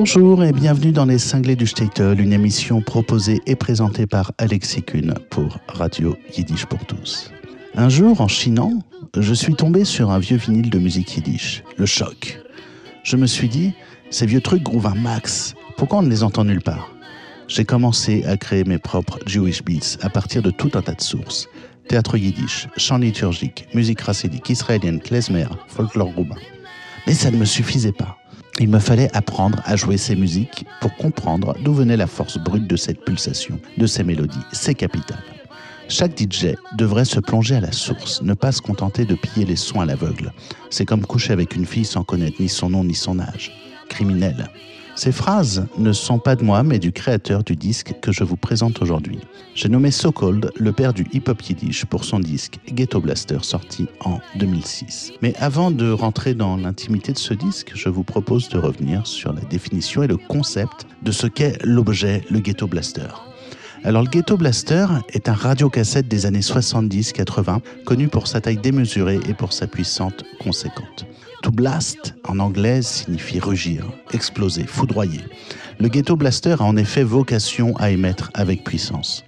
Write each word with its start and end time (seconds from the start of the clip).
Bonjour 0.00 0.44
et 0.44 0.52
bienvenue 0.52 0.92
dans 0.92 1.06
Les 1.06 1.18
Cinglés 1.18 1.56
du 1.56 1.66
Statel, 1.66 2.20
une 2.20 2.32
émission 2.32 2.80
proposée 2.80 3.40
et 3.46 3.56
présentée 3.56 4.06
par 4.06 4.30
Alexis 4.38 4.84
Kuhn 4.84 5.12
pour 5.28 5.58
Radio 5.66 6.16
Yiddish 6.36 6.66
pour 6.66 6.78
tous. 6.86 7.32
Un 7.74 7.88
jour, 7.88 8.20
en 8.20 8.28
chinant, 8.28 8.78
je 9.16 9.34
suis 9.34 9.56
tombé 9.56 9.84
sur 9.84 10.12
un 10.12 10.20
vieux 10.20 10.36
vinyle 10.36 10.70
de 10.70 10.78
musique 10.78 11.16
yiddish, 11.16 11.64
le 11.76 11.84
choc. 11.84 12.40
Je 13.02 13.16
me 13.16 13.26
suis 13.26 13.48
dit, 13.48 13.72
ces 14.10 14.24
vieux 14.24 14.40
trucs 14.40 14.62
grouvent 14.62 14.86
un 14.86 14.94
max, 14.94 15.56
pourquoi 15.76 15.98
on 15.98 16.02
ne 16.02 16.10
les 16.10 16.22
entend 16.22 16.44
nulle 16.44 16.62
part? 16.62 16.94
J'ai 17.48 17.64
commencé 17.64 18.24
à 18.24 18.36
créer 18.36 18.62
mes 18.62 18.78
propres 18.78 19.18
Jewish 19.26 19.64
beats 19.64 19.98
à 20.00 20.08
partir 20.08 20.42
de 20.42 20.52
tout 20.52 20.70
un 20.74 20.80
tas 20.82 20.94
de 20.94 21.02
sources. 21.02 21.48
Théâtre 21.88 22.16
yiddish, 22.16 22.68
chant 22.76 22.98
liturgique, 22.98 23.66
musique 23.74 24.02
racidique, 24.02 24.48
israélienne, 24.48 25.00
klezmer, 25.00 25.48
folklore 25.66 26.14
roumain. 26.14 26.38
Mais 27.08 27.14
ça 27.14 27.32
ne 27.32 27.36
me 27.36 27.44
suffisait 27.44 27.90
pas. 27.90 28.16
Il 28.60 28.68
me 28.68 28.80
fallait 28.80 29.14
apprendre 29.16 29.62
à 29.64 29.76
jouer 29.76 29.96
ces 29.96 30.16
musiques 30.16 30.66
pour 30.80 30.94
comprendre 30.96 31.54
d'où 31.62 31.72
venait 31.72 31.96
la 31.96 32.08
force 32.08 32.38
brute 32.38 32.66
de 32.66 32.76
cette 32.76 33.04
pulsation, 33.04 33.60
de 33.76 33.86
ces 33.86 34.02
mélodies, 34.02 34.38
ces 34.52 34.74
capitales. 34.74 35.22
Chaque 35.88 36.18
DJ 36.18 36.56
devrait 36.76 37.04
se 37.04 37.20
plonger 37.20 37.54
à 37.54 37.60
la 37.60 37.72
source, 37.72 38.20
ne 38.20 38.34
pas 38.34 38.50
se 38.52 38.60
contenter 38.60 39.04
de 39.04 39.14
piller 39.14 39.46
les 39.46 39.56
sons 39.56 39.80
à 39.80 39.86
l'aveugle. 39.86 40.32
C'est 40.70 40.84
comme 40.84 41.06
coucher 41.06 41.32
avec 41.32 41.54
une 41.54 41.64
fille 41.66 41.84
sans 41.84 42.02
connaître 42.02 42.42
ni 42.42 42.48
son 42.48 42.70
nom 42.70 42.82
ni 42.84 42.94
son 42.94 43.20
âge. 43.20 43.52
Criminel. 43.88 44.50
Ces 44.98 45.12
phrases 45.12 45.64
ne 45.78 45.92
sont 45.92 46.18
pas 46.18 46.34
de 46.34 46.42
moi, 46.42 46.64
mais 46.64 46.80
du 46.80 46.90
créateur 46.90 47.44
du 47.44 47.54
disque 47.54 47.94
que 48.02 48.10
je 48.10 48.24
vous 48.24 48.34
présente 48.36 48.82
aujourd'hui. 48.82 49.20
J'ai 49.54 49.68
nommé 49.68 49.92
So 49.92 50.10
Cold 50.10 50.50
le 50.56 50.72
père 50.72 50.92
du 50.92 51.06
hip-hop 51.12 51.40
yiddish 51.40 51.84
pour 51.84 52.02
son 52.02 52.18
disque 52.18 52.58
Ghetto 52.66 53.00
Blaster 53.00 53.38
sorti 53.42 53.86
en 54.00 54.18
2006. 54.40 55.12
Mais 55.22 55.36
avant 55.36 55.70
de 55.70 55.88
rentrer 55.88 56.34
dans 56.34 56.56
l'intimité 56.56 57.12
de 57.12 57.18
ce 57.18 57.32
disque, 57.32 57.70
je 57.76 57.88
vous 57.88 58.02
propose 58.02 58.48
de 58.48 58.58
revenir 58.58 59.06
sur 59.06 59.32
la 59.32 59.42
définition 59.42 60.02
et 60.02 60.08
le 60.08 60.16
concept 60.16 60.88
de 61.04 61.12
ce 61.12 61.28
qu'est 61.28 61.64
l'objet, 61.64 62.24
le 62.28 62.40
Ghetto 62.40 62.66
Blaster. 62.66 63.06
Alors 63.84 64.02
le 64.02 64.08
Ghetto 64.08 64.36
Blaster 64.36 64.86
est 65.10 65.28
un 65.28 65.32
radiocassette 65.34 66.08
des 66.08 66.26
années 66.26 66.40
70-80, 66.40 67.60
connu 67.84 68.08
pour 68.08 68.26
sa 68.26 68.40
taille 68.40 68.56
démesurée 68.56 69.20
et 69.28 69.34
pour 69.34 69.52
sa 69.52 69.68
puissance 69.68 70.14
conséquente. 70.40 71.06
To 71.42 71.52
blast 71.52 72.14
en 72.26 72.40
anglais 72.40 72.82
signifie 72.82 73.38
rugir, 73.38 73.84
exploser, 74.12 74.64
foudroyer. 74.64 75.20
Le 75.78 75.88
Ghetto 75.88 76.16
Blaster 76.16 76.56
a 76.58 76.64
en 76.64 76.76
effet 76.76 77.04
vocation 77.04 77.76
à 77.76 77.90
émettre 77.90 78.30
avec 78.34 78.64
puissance. 78.64 79.24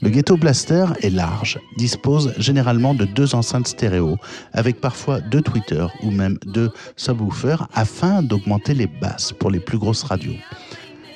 Le 0.00 0.08
Ghetto 0.08 0.36
Blaster 0.36 0.86
est 1.02 1.10
large, 1.10 1.58
dispose 1.76 2.32
généralement 2.38 2.94
de 2.94 3.04
deux 3.04 3.34
enceintes 3.34 3.68
stéréo, 3.68 4.16
avec 4.52 4.80
parfois 4.80 5.20
deux 5.20 5.42
tweeters 5.42 5.92
ou 6.02 6.10
même 6.10 6.38
deux 6.46 6.70
subwoofers 6.96 7.68
afin 7.74 8.22
d'augmenter 8.22 8.72
les 8.72 8.86
basses 8.86 9.32
pour 9.32 9.50
les 9.50 9.60
plus 9.60 9.78
grosses 9.78 10.02
radios. 10.02 10.36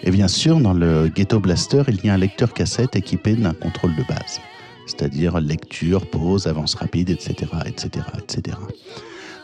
Et 0.02 0.10
bien 0.10 0.28
sûr, 0.28 0.60
dans 0.60 0.74
le 0.74 1.08
Ghetto 1.08 1.40
Blaster, 1.40 1.82
il 1.88 2.04
y 2.04 2.10
a 2.10 2.14
un 2.14 2.18
lecteur 2.18 2.52
cassette 2.52 2.96
équipé 2.96 3.34
d'un 3.34 3.54
contrôle 3.54 3.96
de 3.96 4.04
base, 4.04 4.40
c'est-à-dire 4.86 5.40
lecture, 5.40 6.08
pause, 6.08 6.46
avance 6.46 6.74
rapide, 6.74 7.10
etc., 7.10 7.50
etc., 7.66 8.06
etc. 8.18 8.56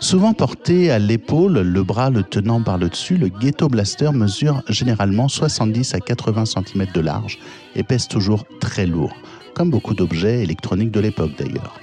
Souvent 0.01 0.35
porté 0.35 0.91
à 0.91 0.99
l'épaule, 0.99 1.61
le 1.61 1.83
bras 1.83 2.11
le 2.11 2.23
tenant 2.23 2.63
par 2.63 2.79
le 2.79 2.89
dessus, 2.89 3.17
le 3.17 3.29
Ghetto 3.29 3.69
Blaster 3.69 4.11
mesure 4.13 4.63
généralement 4.69 5.29
70 5.29 5.95
à 5.95 6.01
80 6.01 6.45
cm 6.45 6.87
de 6.95 7.01
large 7.01 7.39
et 7.75 7.83
pèse 7.83 8.07
toujours 8.09 8.45
très 8.61 8.87
lourd, 8.87 9.15
comme 9.55 9.71
beaucoup 9.71 9.95
d'objets 9.95 10.43
électroniques 10.43 10.91
de 10.91 11.01
l'époque 11.01 11.33
d'ailleurs. 11.39 11.81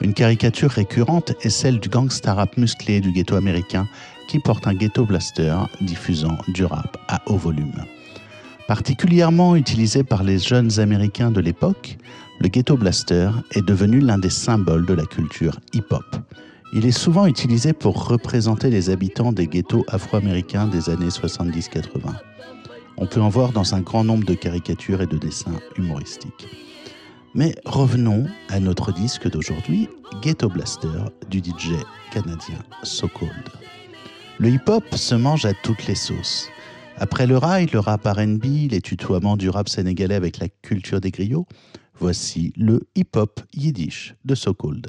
Une 0.00 0.14
caricature 0.14 0.70
récurrente 0.70 1.32
est 1.42 1.50
celle 1.50 1.78
du 1.78 1.88
gangsta 1.88 2.34
rap 2.34 2.56
musclé 2.56 3.00
du 3.00 3.12
ghetto 3.12 3.36
américain 3.36 3.86
qui 4.28 4.38
porte 4.38 4.66
un 4.66 4.74
ghetto 4.74 5.04
blaster 5.04 5.56
diffusant 5.80 6.38
du 6.48 6.64
rap 6.64 6.96
à 7.08 7.22
haut 7.26 7.36
volume. 7.36 7.84
Particulièrement 8.66 9.56
utilisé 9.56 10.02
par 10.02 10.22
les 10.22 10.38
jeunes 10.38 10.80
américains 10.80 11.30
de 11.30 11.40
l'époque, 11.40 11.98
le 12.40 12.48
ghetto 12.48 12.76
blaster 12.76 13.30
est 13.52 13.64
devenu 13.64 14.00
l'un 14.00 14.18
des 14.18 14.30
symboles 14.30 14.86
de 14.86 14.94
la 14.94 15.04
culture 15.04 15.58
hip-hop. 15.72 16.16
Il 16.74 16.86
est 16.86 16.90
souvent 16.90 17.26
utilisé 17.26 17.74
pour 17.74 18.08
représenter 18.08 18.70
les 18.70 18.88
habitants 18.88 19.32
des 19.32 19.46
ghettos 19.46 19.84
afro-américains 19.88 20.66
des 20.66 20.88
années 20.88 21.08
70-80. 21.08 22.14
On 22.96 23.06
peut 23.06 23.20
en 23.20 23.28
voir 23.28 23.52
dans 23.52 23.74
un 23.74 23.82
grand 23.82 24.04
nombre 24.04 24.24
de 24.24 24.32
caricatures 24.32 25.02
et 25.02 25.06
de 25.06 25.18
dessins 25.18 25.60
humoristiques. 25.76 26.48
Mais 27.34 27.54
revenons 27.66 28.26
à 28.48 28.58
notre 28.58 28.90
disque 28.90 29.30
d'aujourd'hui, 29.30 29.86
Ghetto 30.22 30.48
Blaster 30.48 30.88
du 31.28 31.40
DJ 31.40 31.72
canadien 32.10 32.58
So 32.82 33.06
Cold. 33.06 33.50
Le 34.38 34.48
hip-hop 34.48 34.94
se 34.94 35.14
mange 35.14 35.44
à 35.44 35.52
toutes 35.52 35.86
les 35.86 35.94
sauces. 35.94 36.48
Après 36.96 37.26
le 37.26 37.36
rail, 37.36 37.66
le 37.70 37.80
rap 37.80 38.06
RB, 38.06 38.70
les 38.70 38.80
tutoiements 38.80 39.36
du 39.36 39.50
rap 39.50 39.68
sénégalais 39.68 40.14
avec 40.14 40.38
la 40.38 40.48
culture 40.48 41.02
des 41.02 41.10
griots, 41.10 41.46
voici 41.98 42.54
le 42.56 42.80
hip-hop 42.94 43.42
yiddish 43.52 44.14
de 44.24 44.34
So 44.34 44.54
Cold. 44.54 44.88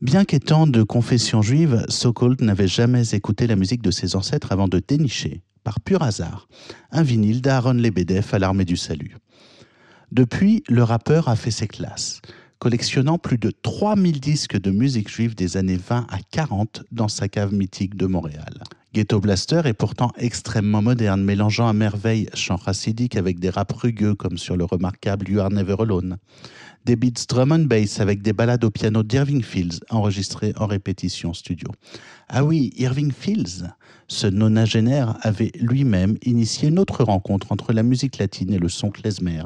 Bien 0.00 0.24
qu'étant 0.24 0.66
de 0.66 0.82
confession 0.82 1.42
juive, 1.42 1.84
Sokold 1.90 2.40
n'avait 2.40 2.66
jamais 2.66 3.10
écouté 3.10 3.46
la 3.46 3.54
musique 3.54 3.82
de 3.82 3.90
ses 3.90 4.16
ancêtres 4.16 4.50
avant 4.50 4.66
de 4.66 4.80
dénicher, 4.86 5.42
par 5.62 5.78
pur 5.78 6.02
hasard, 6.02 6.48
un 6.90 7.02
vinyle 7.02 7.42
d'Aaron 7.42 7.74
Lebedev 7.74 8.26
à 8.32 8.38
l'armée 8.38 8.64
du 8.64 8.78
salut. 8.78 9.18
Depuis, 10.10 10.64
le 10.70 10.84
rappeur 10.84 11.28
a 11.28 11.36
fait 11.36 11.50
ses 11.50 11.68
classes, 11.68 12.22
collectionnant 12.58 13.18
plus 13.18 13.36
de 13.36 13.50
3000 13.50 14.20
disques 14.20 14.58
de 14.58 14.70
musique 14.70 15.10
juive 15.10 15.34
des 15.34 15.58
années 15.58 15.76
20 15.76 16.06
à 16.08 16.18
40 16.30 16.82
dans 16.92 17.08
sa 17.08 17.28
cave 17.28 17.52
mythique 17.52 17.94
de 17.94 18.06
Montréal. 18.06 18.62
Ghetto 18.94 19.20
Blaster 19.20 19.60
est 19.66 19.74
pourtant 19.74 20.12
extrêmement 20.16 20.80
moderne, 20.80 21.22
mélangeant 21.22 21.68
à 21.68 21.74
merveille 21.74 22.26
chant 22.32 22.56
racidique 22.56 23.16
avec 23.16 23.38
des 23.38 23.50
raps 23.50 23.78
rugueux 23.78 24.14
comme 24.14 24.38
sur 24.38 24.56
le 24.56 24.64
remarquable 24.64 25.28
You 25.28 25.40
Are 25.40 25.50
Never 25.50 25.76
Alone 25.78 26.16
des 26.84 26.96
beats 26.96 27.26
drum 27.28 27.52
and 27.52 27.66
bass 27.66 28.00
avec 28.00 28.22
des 28.22 28.32
ballades 28.32 28.64
au 28.64 28.70
piano 28.70 29.02
d'Irving 29.02 29.42
Fields 29.42 29.80
enregistrées 29.90 30.52
en 30.56 30.66
répétition 30.66 31.32
studio. 31.34 31.68
Ah 32.28 32.44
oui, 32.44 32.72
Irving 32.76 33.12
Fields, 33.12 33.64
ce 34.08 34.26
nonagénaire 34.26 35.16
avait 35.22 35.52
lui-même 35.60 36.16
initié 36.22 36.68
une 36.68 36.78
autre 36.78 37.04
rencontre 37.04 37.52
entre 37.52 37.72
la 37.72 37.82
musique 37.82 38.18
latine 38.18 38.52
et 38.52 38.58
le 38.58 38.68
son 38.68 38.90
klezmer 38.90 39.42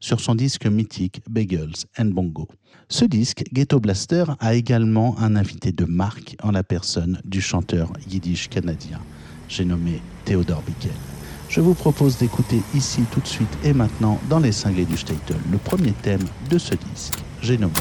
sur 0.00 0.20
son 0.20 0.34
disque 0.34 0.66
mythique 0.66 1.20
Bagels 1.28 1.84
and 1.98 2.06
Bongo. 2.06 2.48
Ce 2.88 3.04
disque, 3.04 3.44
Ghetto 3.52 3.80
Blaster, 3.80 4.24
a 4.40 4.54
également 4.54 5.18
un 5.18 5.36
invité 5.36 5.72
de 5.72 5.84
marque 5.84 6.36
en 6.42 6.50
la 6.50 6.64
personne 6.64 7.20
du 7.24 7.40
chanteur 7.40 7.92
yiddish 8.08 8.48
canadien, 8.48 9.00
j'ai 9.48 9.64
nommé 9.64 10.00
Theodore 10.24 10.62
Bickel. 10.62 11.17
Je 11.48 11.60
vous 11.60 11.74
propose 11.74 12.18
d'écouter 12.18 12.60
ici 12.74 13.02
tout 13.10 13.20
de 13.20 13.26
suite 13.26 13.58
et 13.64 13.72
maintenant 13.72 14.20
dans 14.28 14.38
les 14.38 14.52
cinglés 14.52 14.84
du 14.84 14.96
Statel 14.96 15.36
le 15.50 15.58
premier 15.58 15.92
thème 15.92 16.24
de 16.50 16.58
ce 16.58 16.74
disque. 16.74 17.18
J'ai 17.40 17.56
nommé 17.56 17.72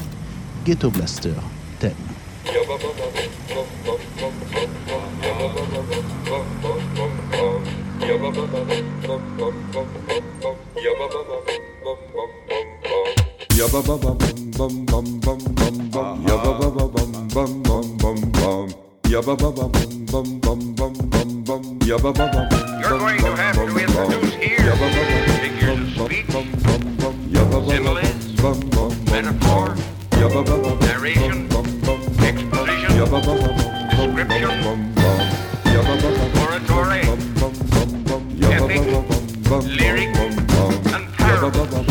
Ghetto 0.65 0.89
Blaster 0.89 1.33
thème. 1.79 1.93
You're 19.09 19.23
going 19.23 19.37
to 23.19 23.35
have 23.37 23.55
to 23.55 23.77
introduce 23.77 24.33
here 24.35 24.75
figures 25.39 25.95
similes, 27.69 28.03
exposition, 32.19 32.97
description, 33.87 34.55
oratory, 36.43 37.03
lyric, 39.77 40.11
and 40.93 41.05
parable. 41.15 41.87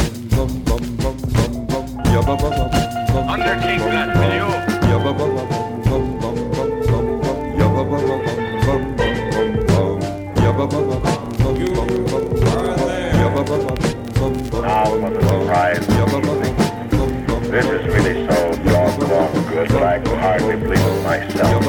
This 17.56 17.66
is 17.66 17.86
really 17.86 18.26
so 18.26 18.52
doggone 18.64 19.48
good 19.48 19.68
that 19.70 19.82
I 19.82 20.00
can 20.00 20.18
hardly 20.18 20.56
believe 20.56 20.80
it 20.80 21.02
myself. 21.04 21.62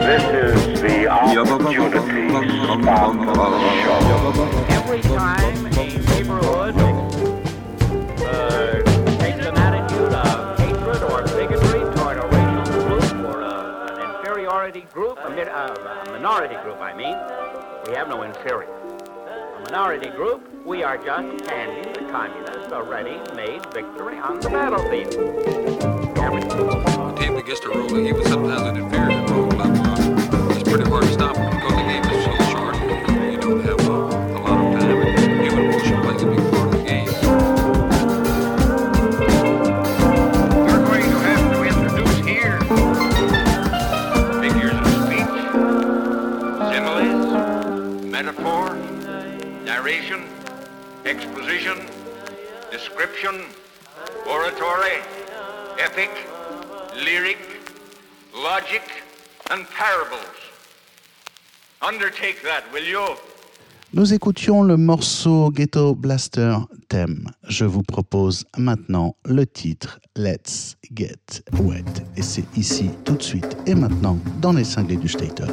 This 0.00 0.22
is 0.34 0.80
the 0.80 1.06
opportunity 1.08 2.26
of 2.66 2.82
the 2.82 2.90
every 4.70 5.00
time 5.02 5.66
a 5.66 5.70
neighborhood 5.70 6.74
uh, 8.26 8.82
takes 9.20 9.46
an 9.46 9.56
attitude 9.56 10.12
of 10.12 10.58
hatred 10.58 11.02
or 11.04 11.22
bigotry 11.22 11.80
toward 11.94 12.16
a 12.18 12.26
racial 12.26 12.64
group 12.82 13.08
or 13.24 13.40
a, 13.42 13.46
an 13.92 13.98
inferiority 14.16 14.84
group, 14.92 15.16
uh, 15.18 15.28
a 15.30 16.10
minority 16.10 16.56
group, 16.64 16.80
I 16.80 16.92
mean, 16.92 17.16
We 17.90 17.96
have 17.96 18.08
no 18.08 18.22
inferior. 18.22 18.70
A 18.70 19.60
minority 19.64 20.10
group, 20.10 20.48
we 20.64 20.84
are 20.84 20.96
just 20.96 21.44
handing 21.50 21.92
the 21.92 22.08
communists 22.12 22.70
a 22.70 22.80
ready-made 22.84 23.66
victory 23.74 24.16
on 24.16 24.38
the 24.38 24.48
battlefield. 24.48 25.16
Average 26.16 26.44
The 26.44 27.32
that 27.34 27.44
gets 27.44 27.58
to 27.58 27.70
rolling, 27.70 28.06
even 28.06 28.24
sometimes 28.26 28.62
an 28.62 28.76
inferior 28.76 29.24
uh, 29.60 30.48
it's 30.50 30.62
pretty 30.62 30.88
hard 30.88 31.02
to 31.02 31.12
stop 31.12 31.34
them 31.34 31.69
exposition, 51.04 51.76
description, 52.70 53.34
oratory, 54.24 55.02
epic, 55.78 56.10
lyric, 57.04 57.38
logic, 58.32 58.82
and 59.50 59.66
parables. 59.70 60.38
Undertake 61.82 62.40
that, 62.44 62.62
will 62.72 62.86
you? 62.86 63.00
Nous 63.92 64.14
écoutions 64.14 64.62
le 64.62 64.76
morceau 64.76 65.50
Ghetto 65.50 65.96
Blaster 65.96 66.54
Theme. 66.88 67.28
Je 67.48 67.64
vous 67.64 67.82
propose 67.82 68.44
maintenant 68.56 69.16
le 69.24 69.44
titre 69.44 69.98
Let's 70.14 70.76
Get 70.94 71.42
Wet. 71.54 71.82
Et 72.16 72.22
c'est 72.22 72.44
ici, 72.56 72.90
tout 73.04 73.16
de 73.16 73.22
suite 73.22 73.56
et 73.66 73.74
maintenant, 73.74 74.16
dans 74.40 74.52
les 74.52 74.62
cinglés 74.62 74.96
du 74.96 75.08
Stater. 75.08 75.46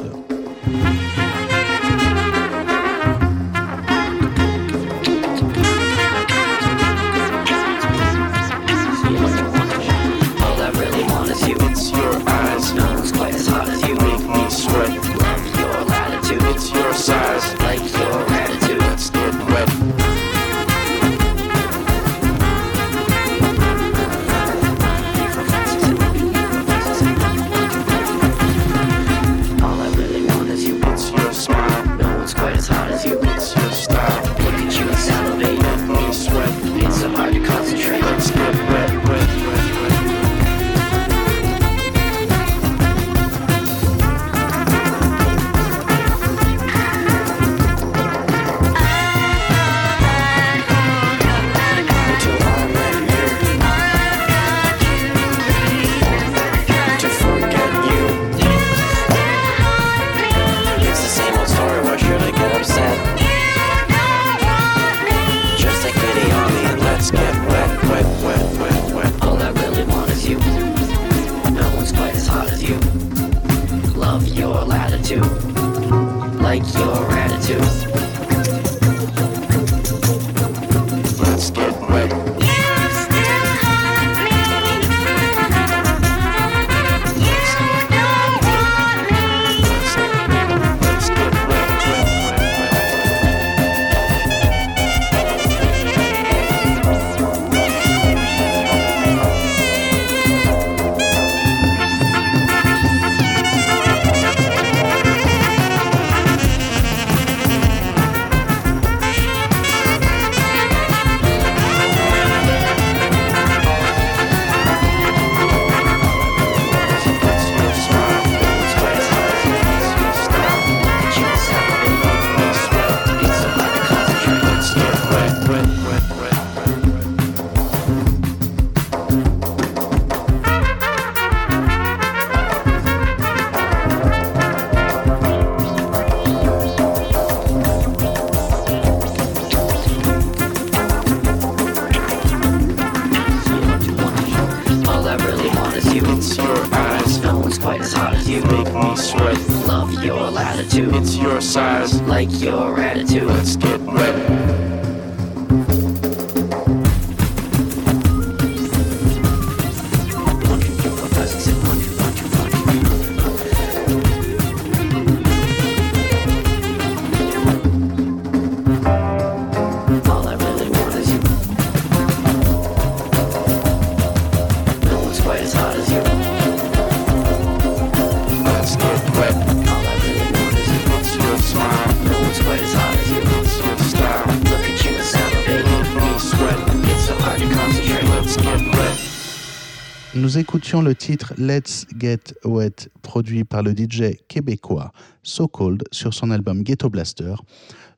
Nous 190.14 190.38
écoutions 190.38 190.80
le 190.80 190.94
titre 190.94 191.34
Let's 191.36 191.86
Get 191.98 192.34
Wet, 192.44 192.88
produit 193.02 193.44
par 193.44 193.62
le 193.62 193.72
DJ 193.72 194.16
québécois 194.26 194.90
So 195.22 195.46
Cold 195.46 195.84
sur 195.92 196.14
son 196.14 196.30
album 196.30 196.62
Ghetto 196.62 196.88
Blaster. 196.88 197.34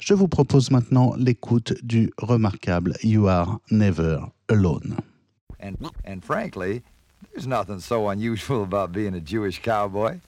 Je 0.00 0.14
vous 0.14 0.26
propose 0.26 0.72
maintenant 0.72 1.14
l'écoute 1.16 1.74
du 1.84 2.10
remarquable 2.18 2.94
You 3.04 3.28
Are 3.28 3.60
Never 3.70 4.18
Alone. 4.48 4.96
And, 5.62 6.24
frankly, 6.24 6.82
there's 7.32 7.46
nothing 7.46 7.78
so 7.78 8.08
unusual 8.08 8.62
about 8.64 8.92
being 8.92 9.14
a 9.14 9.20
Jewish 9.20 9.60
cowboy. 9.60 10.18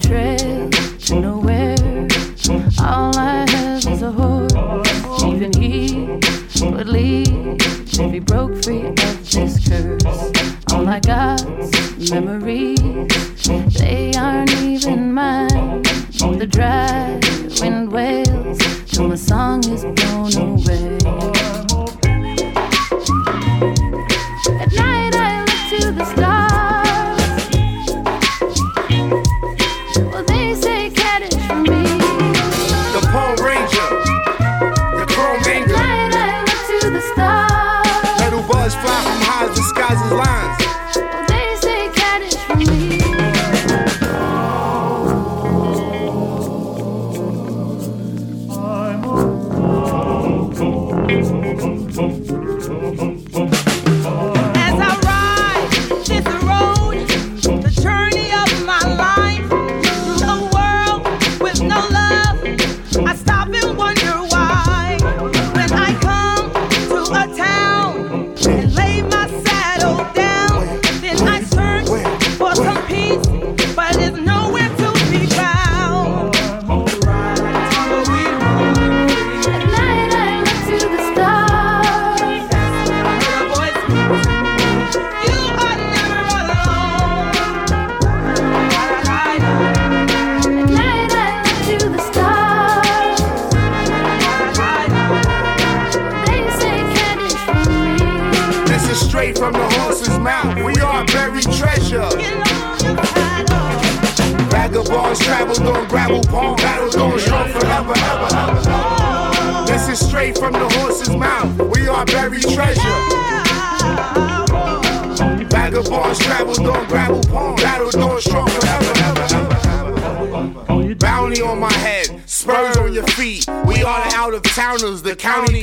To 0.00 1.20
nowhere, 1.20 1.76
all 2.80 3.16
I 3.16 3.46
have 3.48 3.86
is 3.86 4.02
a 4.02 4.12
horse. 4.12 4.52
Even 5.24 5.52
he 5.60 6.06
would 6.64 6.88
leave 6.88 7.56
if 7.60 8.12
he 8.12 8.20
broke 8.20 8.62
free 8.62 8.86
of 8.86 9.30
this 9.30 9.68
curse. 9.68 10.04
All 10.72 10.88
I 10.88 11.00
got's 11.00 12.10
memories, 12.10 12.78
they 13.78 14.12
aren't 14.16 14.52
even 14.62 15.12
mine. 15.12 15.82
The 16.38 16.46
dry 16.46 17.18
wind 17.60 17.90
wails 17.92 18.58
till 18.86 19.08
my 19.08 19.16
song 19.16 19.64
is 19.68 19.84
blown 19.84 20.34
away. 20.36 21.37
fly 38.74 39.00
from 39.02 39.20
high 39.22 39.46
as 39.46 40.12
lines. 40.12 40.47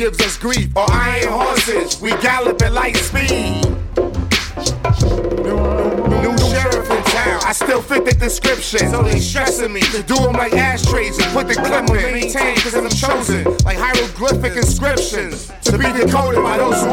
gives 0.06 0.22
us 0.22 0.38
grief. 0.38 0.72
Oh, 0.76 0.84
or 0.84 0.92
iron 0.92 1.30
horses, 1.30 2.00
we 2.00 2.12
gallop 2.22 2.62
at 2.62 2.74
light 2.74 2.96
speed. 2.96 3.66
New, 6.22 6.38
sheriff 6.38 6.90
in 6.92 7.04
town, 7.10 7.40
I 7.44 7.54
still 7.54 7.82
fit 7.82 8.06
the 8.06 8.16
description. 8.20 8.88
So 8.92 9.02
they 9.02 9.20
stressing 9.20 9.74
me 9.74 9.82
do 10.06 10.16
them 10.16 10.34
like 10.34 10.54
ashtrays 10.54 11.18
and 11.18 11.34
put 11.34 11.48
the 11.48 11.56
clip 11.56 11.90
in. 11.90 12.14
Maintain, 12.14 12.56
cause 12.58 12.76
I'm 12.76 12.88
chosen, 12.90 13.46
like 13.66 13.78
hieroglyphic 13.78 14.56
inscriptions. 14.56 15.52
To 15.64 15.78
be 15.80 15.92
decoded 15.92 16.44
by 16.44 16.58
those 16.58 16.85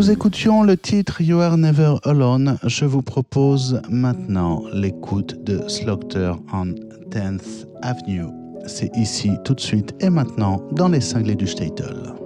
nous 0.00 0.10
écoutions 0.10 0.62
le 0.62 0.78
titre 0.78 1.20
You 1.20 1.40
Are 1.40 1.58
Never 1.58 1.96
Alone, 2.04 2.56
je 2.64 2.86
vous 2.86 3.02
propose 3.02 3.82
maintenant 3.90 4.62
l'écoute 4.72 5.44
de 5.44 5.68
Slaughter 5.68 6.32
on 6.54 6.68
10th 7.10 7.66
Avenue. 7.82 8.24
C'est 8.66 8.96
ici 8.96 9.32
tout 9.44 9.52
de 9.52 9.60
suite 9.60 9.92
et 10.00 10.08
maintenant 10.08 10.62
dans 10.72 10.88
les 10.88 11.02
cinglés 11.02 11.34
du 11.34 11.46
Statel. 11.46 12.19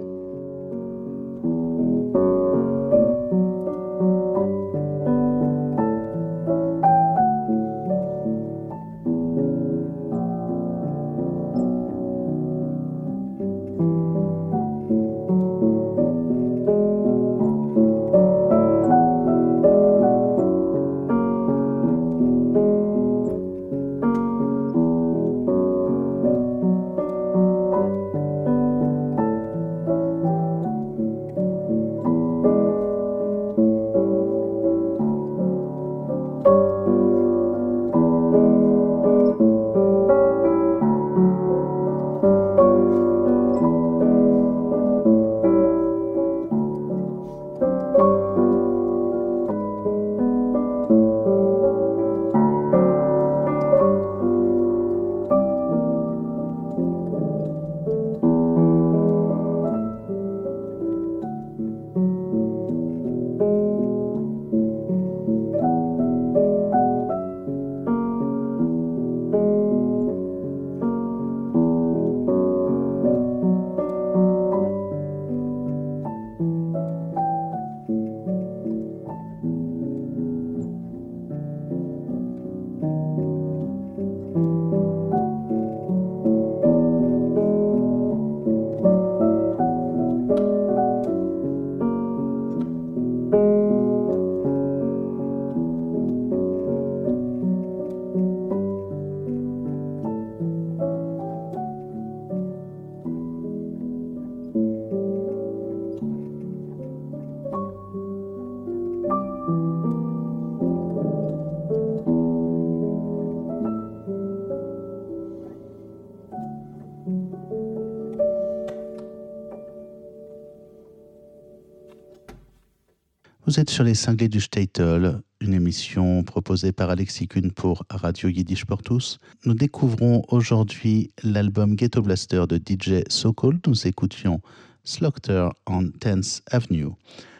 Vous 123.55 123.61
êtes 123.61 123.69
sur 123.69 123.85
les 123.85 123.95
cinglés 123.95 124.27
du 124.27 124.41
Statel, 124.41 125.21
une 125.39 125.53
émission 125.53 126.23
proposée 126.23 126.73
par 126.73 126.89
Alexis 126.89 127.29
Kuhn 127.29 127.53
pour 127.53 127.85
Radio 127.89 128.27
Yiddish 128.27 128.65
pour 128.65 128.83
tous. 128.83 129.17
Nous 129.45 129.53
découvrons 129.53 130.23
aujourd'hui 130.27 131.13
l'album 131.23 131.77
Ghetto 131.77 132.01
Blaster 132.01 132.43
de 132.49 132.57
DJ 132.57 133.05
Sokol. 133.07 133.57
Nous 133.65 133.87
écoutions 133.87 134.41
Slaughter 134.83 135.47
on 135.67 135.83
10th 135.83 136.41
Avenue. 136.51 136.89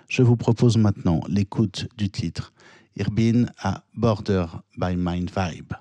Je 0.07 0.23
vous 0.23 0.37
propose 0.37 0.77
maintenant 0.77 1.19
l'écoute 1.27 1.89
du 1.97 2.09
titre 2.09 2.53
Irbin 2.95 3.47
à 3.61 3.83
Border 3.93 4.45
by 4.77 4.95
Mind 4.95 5.29
Vibe. 5.35 5.73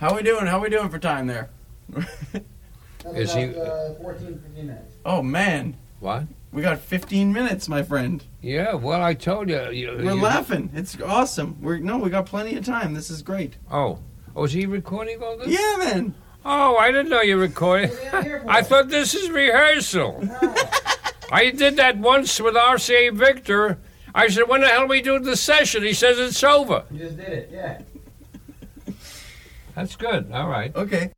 How 0.00 0.14
we 0.14 0.22
doing? 0.22 0.46
How 0.46 0.62
we 0.62 0.70
doing 0.70 0.88
for 0.88 1.00
time 1.00 1.26
there? 1.26 1.48
Oh 5.04 5.22
man. 5.22 5.74
What? 5.98 6.22
We 6.52 6.62
got 6.62 6.78
15 6.78 7.32
minutes, 7.32 7.68
my 7.68 7.82
friend. 7.82 8.24
Yeah. 8.40 8.74
Well, 8.74 9.02
I 9.02 9.14
told 9.14 9.48
you. 9.50 9.70
you 9.70 9.88
We're 9.92 10.14
you- 10.14 10.20
laughing. 10.22 10.70
It's 10.74 10.98
awesome. 11.00 11.56
We're 11.60 11.78
no, 11.78 11.98
we 11.98 12.10
got 12.10 12.26
plenty 12.26 12.56
of 12.56 12.64
time. 12.64 12.94
This 12.94 13.10
is 13.10 13.22
great. 13.22 13.56
Oh. 13.70 13.98
Oh, 14.34 14.44
is 14.44 14.52
he 14.52 14.66
recording 14.66 15.22
all 15.22 15.36
this? 15.38 15.48
Yeah, 15.48 15.76
man. 15.78 16.14
Oh, 16.44 16.76
I 16.76 16.92
didn't 16.92 17.08
know 17.10 17.22
you 17.22 17.36
recorded. 17.38 17.90
I 18.12 18.62
thought 18.62 18.88
this 18.88 19.14
is 19.14 19.30
rehearsal. 19.30 20.22
I 21.32 21.50
did 21.50 21.76
that 21.76 21.98
once 21.98 22.38
with 22.40 22.54
RCA 22.54 23.12
Victor. 23.14 23.78
I 24.14 24.28
said, 24.28 24.48
when 24.48 24.60
the 24.60 24.68
hell 24.68 24.86
we 24.86 25.02
do 25.02 25.18
the 25.18 25.36
session? 25.36 25.82
He 25.82 25.92
says 25.92 26.18
it's 26.18 26.42
over. 26.44 26.84
You 26.90 26.98
just 27.00 27.16
did 27.16 27.28
it, 27.28 27.50
yeah. 27.52 27.82
That's 29.74 29.96
good. 29.96 30.30
All 30.32 30.48
right. 30.48 30.74
Okay. 30.74 31.12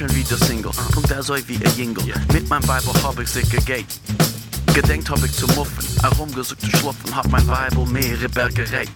Ich 0.00 0.06
bin 0.06 0.16
schon 0.16 0.26
wieder 0.30 0.46
Single, 0.46 0.72
Punkt 0.92 1.12
also 1.12 1.36
wie 1.46 1.56
ein 1.56 1.76
Jingle. 1.76 2.04
Mit 2.32 2.48
meinem 2.48 2.62
Bible 2.62 3.02
hab 3.02 3.20
ich 3.20 3.28
sicher 3.28 3.60
Gate. 3.66 3.84
Gedenkt 4.72 5.10
hab 5.10 5.22
ich 5.22 5.32
zu 5.32 5.46
muffen, 5.48 5.84
herumgesucht 6.00 6.58
zu 6.58 6.70
schlupfen, 6.70 7.14
hab 7.14 7.28
mein 7.28 7.46
Bible 7.46 7.84
mehrere 7.84 8.26
Berge 8.30 8.62
reit. 8.72 8.88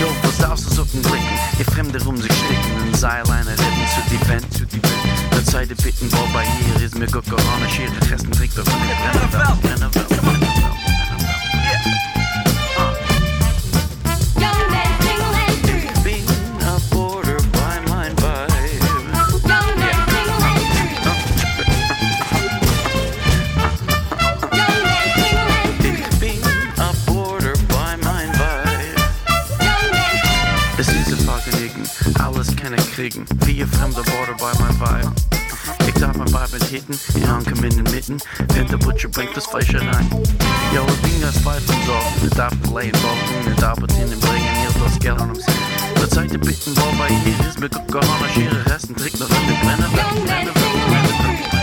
Jo, 0.00 0.06
was 0.22 0.38
darfst 0.38 0.64
du 0.64 0.70
suchen 0.70 1.02
blicken? 1.02 1.38
Ihr 1.58 1.66
Fremde 1.66 2.02
rum 2.02 2.16
sich 2.16 2.32
sticken, 2.32 2.86
in 2.86 2.94
Seilleine 2.94 3.50
retten 3.50 3.88
zu 3.92 4.00
die 4.10 4.28
Wand, 4.30 4.54
zu 4.54 4.64
die 4.64 4.82
Wand. 4.82 5.32
Der 5.32 5.44
Zeit 5.44 5.68
bitten, 5.68 6.10
wo 6.12 6.32
bei 6.32 6.46
hier 6.46 6.86
ist 6.86 6.98
mir 6.98 7.08
gut 7.08 7.28
Corona, 7.28 7.68
schere 7.68 8.10
Resten 8.10 8.32
trägt 8.32 8.56
doch 8.56 8.64
von 8.64 8.80
der 8.88 9.68
Brennerwelt, 9.68 10.47
stikken 32.98 33.24
Fire 33.44 33.66
frem, 33.74 33.90
der 33.96 34.04
hvor 34.10 34.24
by 34.42 34.52
my 34.62 34.70
vibe 34.82 35.10
Jeg 35.86 35.94
tager 36.00 36.16
mig 36.20 36.28
bare 36.36 36.48
med 36.54 36.62
hitten. 36.72 36.96
I 37.20 37.22
hanker 37.30 37.56
min 37.62 37.76
i 37.82 37.84
midten. 37.94 38.16
Venter 38.54 38.78
bringt 39.16 39.34
das 39.38 39.46
falsche 39.52 39.78
rein 39.90 40.06
Jo, 40.74 40.82
det 40.90 40.98
ringer 41.06 41.30
spejl 41.40 41.62
som 41.68 41.78
sorgen 41.86 42.12
Det 42.22 42.32
der 42.38 42.50
på 42.62 42.68
lagen, 42.76 42.96
hvor 43.02 43.14
hun 43.30 43.44
er 43.52 43.56
der 43.64 43.74
på 43.80 43.86
tinden 43.94 44.18
Bringen 44.24 44.54
helt 44.62 44.76
los 44.80 44.96
gælder 45.04 45.24
om 45.32 45.38
sig 45.44 45.54
Der 46.00 46.08
tager 46.14 46.28
det 46.34 46.40
bitten, 46.48 46.72
hvor 46.78 46.90
var 46.98 47.08
I 47.14 47.18
her 47.24 47.38
is 47.48 47.56
Med 47.62 47.70
godt 47.94 48.08
og 48.24 48.28
skære 48.32 48.60
resten? 48.72 48.94
Drik 49.00 49.14
når 49.20 49.28
den 49.34 49.56
brænder 49.62 49.88
Brænder, 49.94 50.52
brænder, 50.88 51.14
brænder 51.20 51.57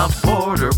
South 0.00 0.22
Border 0.22 0.70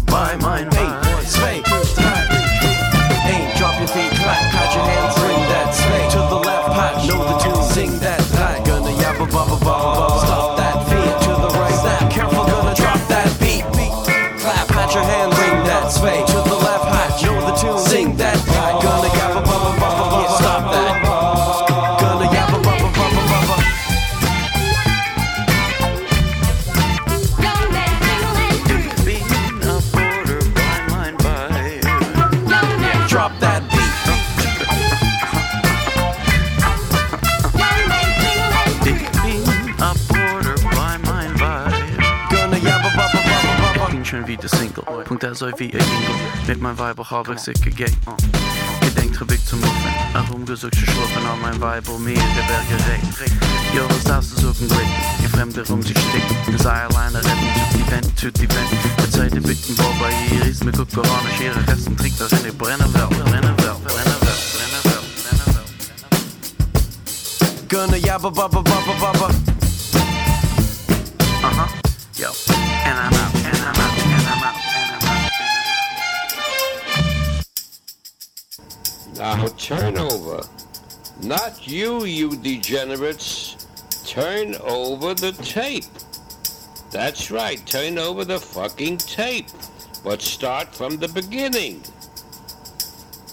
so 45.43 45.51
wie 45.57 45.71
ik 45.71 45.83
ging 45.83 46.47
Met 46.47 46.61
mijn 46.61 46.77
Weiber 46.77 47.07
habe 47.11 47.33
ich 47.33 47.41
sich 47.41 47.61
gegeben. 47.61 47.99
Oh. 48.05 48.13
Uh. 48.13 48.41
Gedenkt 48.81 49.19
heb 49.19 49.33
ik 49.33 49.45
te 49.45 49.57
moffen. 49.57 50.57
zu 50.57 50.69
gezocht 50.71 51.17
an 51.17 51.23
mein 51.23 51.41
mijn 51.41 51.59
Weiber 51.59 52.01
meer 52.01 52.15
der 52.15 52.45
Berge 52.47 52.77
recht. 52.89 53.35
Jo, 53.73 53.87
was 53.87 54.03
darfst 54.03 54.31
du 54.31 54.41
suchen, 54.41 54.67
Blick? 54.67 54.87
Je 55.21 55.29
Fremde 55.29 55.65
rum 55.69 55.83
sich 55.83 55.99
stickt. 55.99 56.49
Ne 56.51 56.59
sei 56.59 56.87
alleine 56.89 57.19
retten, 57.19 57.49
tut 57.55 57.75
die 57.75 57.91
Wand, 57.91 58.17
tut 58.17 58.39
die 58.41 58.49
Wand. 58.49 58.71
Der 58.97 59.11
zweite 59.11 59.41
bitten, 59.41 59.75
Bau 59.75 59.93
bei 60.01 60.13
ihr 60.35 60.47
ist 60.51 60.65
mit 60.65 60.77
Corona, 60.77 61.31
Schere, 61.37 61.67
Resten, 61.67 61.97
Trick, 61.97 62.19
das 62.19 62.33
in 62.33 62.43
die 62.45 62.53
brennen 62.53 62.95
wel, 62.95 63.09
brennen 63.09 63.55
wel, 63.57 63.81
brennen 63.85 64.21
wel. 64.21 64.37
Gonna 67.69 67.97
yabba 67.97 68.31
baba 68.31 68.63
baba 68.63 68.95
baba. 69.01 69.29
Uh 71.43 71.51
huh. 71.57 71.69
Yo. 72.15 72.29
And 72.85 72.99
I'm 72.99 73.15
out. 73.15 73.35
And 73.35 73.57
I'm 73.57 73.77
out. 73.77 73.82
I'm. 79.23 79.39
Now 79.39 79.47
turn 79.57 79.99
over. 79.99 80.43
Not 81.23 81.69
you, 81.69 82.05
you 82.05 82.37
degenerates. 82.37 83.67
Turn 84.05 84.57
over 84.57 85.15
the 85.15 85.33
tape. 85.33 85.85
That's 86.91 87.31
right, 87.31 87.65
turn 87.65 87.99
over 87.99 88.25
the 88.25 88.41
fucking 88.41 88.99
tape. 88.99 89.47
But 90.03 90.21
start 90.21 90.75
from 90.75 90.97
the 90.97 91.09
beginning. 91.09 91.83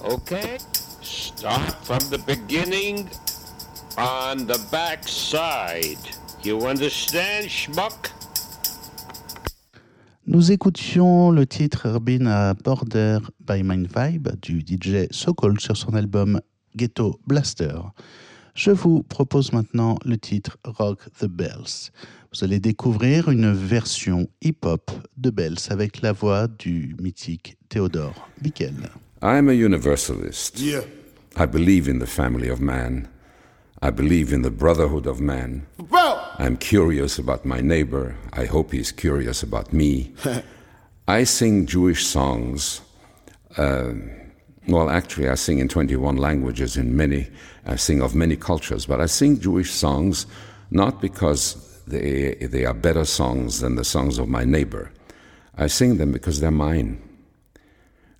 Okay? 0.03 0.59
Start 1.01 1.73
from 1.83 1.99
the 2.09 2.19
beginning 2.19 3.09
on 3.97 4.45
the 4.45 4.63
back 4.71 5.07
side. 5.07 5.97
You 6.43 6.67
understand, 6.67 7.47
schmuck? 7.47 8.11
Nous 10.31 10.51
écoutions 10.51 11.31
le 11.31 11.47
titre 11.47 11.87
à 11.87 12.53
Border 12.53 13.17
by 13.47 13.63
Mind 13.63 13.87
Vibe 13.87 14.27
du 14.43 14.59
DJ 14.59 15.07
Sokol 15.09 15.59
sur 15.59 15.75
son 15.75 15.95
album 15.95 16.39
Ghetto 16.75 17.19
Blaster. 17.25 17.79
Je 18.53 18.69
vous 18.69 19.01
propose 19.01 19.51
maintenant 19.53 19.97
le 20.05 20.19
titre 20.19 20.59
Rock 20.63 20.99
the 21.19 21.25
Bells. 21.25 21.89
Vous 22.31 22.43
allez 22.43 22.59
découvrir 22.59 23.31
une 23.31 23.51
version 23.51 24.27
hip-hop 24.43 24.91
de 25.17 25.31
Bells 25.31 25.57
avec 25.71 26.03
la 26.03 26.11
voix 26.11 26.47
du 26.47 26.95
mythique 27.01 27.57
Théodore 27.67 28.29
Bickel. 28.39 28.75
I'm 29.23 29.49
a 29.49 29.53
universalist. 29.53 30.59
Yeah. 30.59 30.81
I 31.37 31.47
believe 31.47 31.89
in 31.89 31.97
the 31.97 32.07
family 32.07 32.51
of 32.51 32.61
man. 32.61 33.07
I 33.81 33.91
believe 33.91 34.33
in 34.33 34.41
the 34.41 34.51
brotherhood 34.51 35.05
of 35.05 35.21
man. 35.21 35.65
Bro! 35.77 36.21
I'm 36.37 36.57
curious 36.57 37.17
about 37.17 37.45
my 37.45 37.61
neighbor. 37.61 38.15
I 38.33 38.45
hope 38.45 38.71
he's 38.71 38.91
curious 38.91 39.41
about 39.41 39.71
me. 39.71 40.13
I 41.07 41.23
sing 41.23 41.65
Jewish 41.65 42.05
songs. 42.05 42.81
Uh, 43.57 43.93
well, 44.67 44.89
actually, 44.89 45.29
I 45.29 45.35
sing 45.35 45.59
in 45.59 45.69
21 45.69 46.17
languages 46.17 46.75
in 46.77 46.95
many. 46.95 47.27
I 47.65 47.77
sing 47.77 48.01
of 48.01 48.13
many 48.13 48.35
cultures, 48.35 48.85
but 48.85 48.99
I 48.99 49.05
sing 49.05 49.39
Jewish 49.39 49.71
songs 49.71 50.25
not 50.71 51.01
because 51.01 51.81
they, 51.87 52.35
they 52.35 52.65
are 52.65 52.73
better 52.73 53.05
songs 53.05 53.61
than 53.61 53.75
the 53.75 53.83
songs 53.85 54.19
of 54.19 54.27
my 54.27 54.43
neighbor. 54.43 54.91
I 55.57 55.67
sing 55.67 55.97
them 55.97 56.11
because 56.11 56.39
they're 56.39 56.51
mine. 56.51 57.01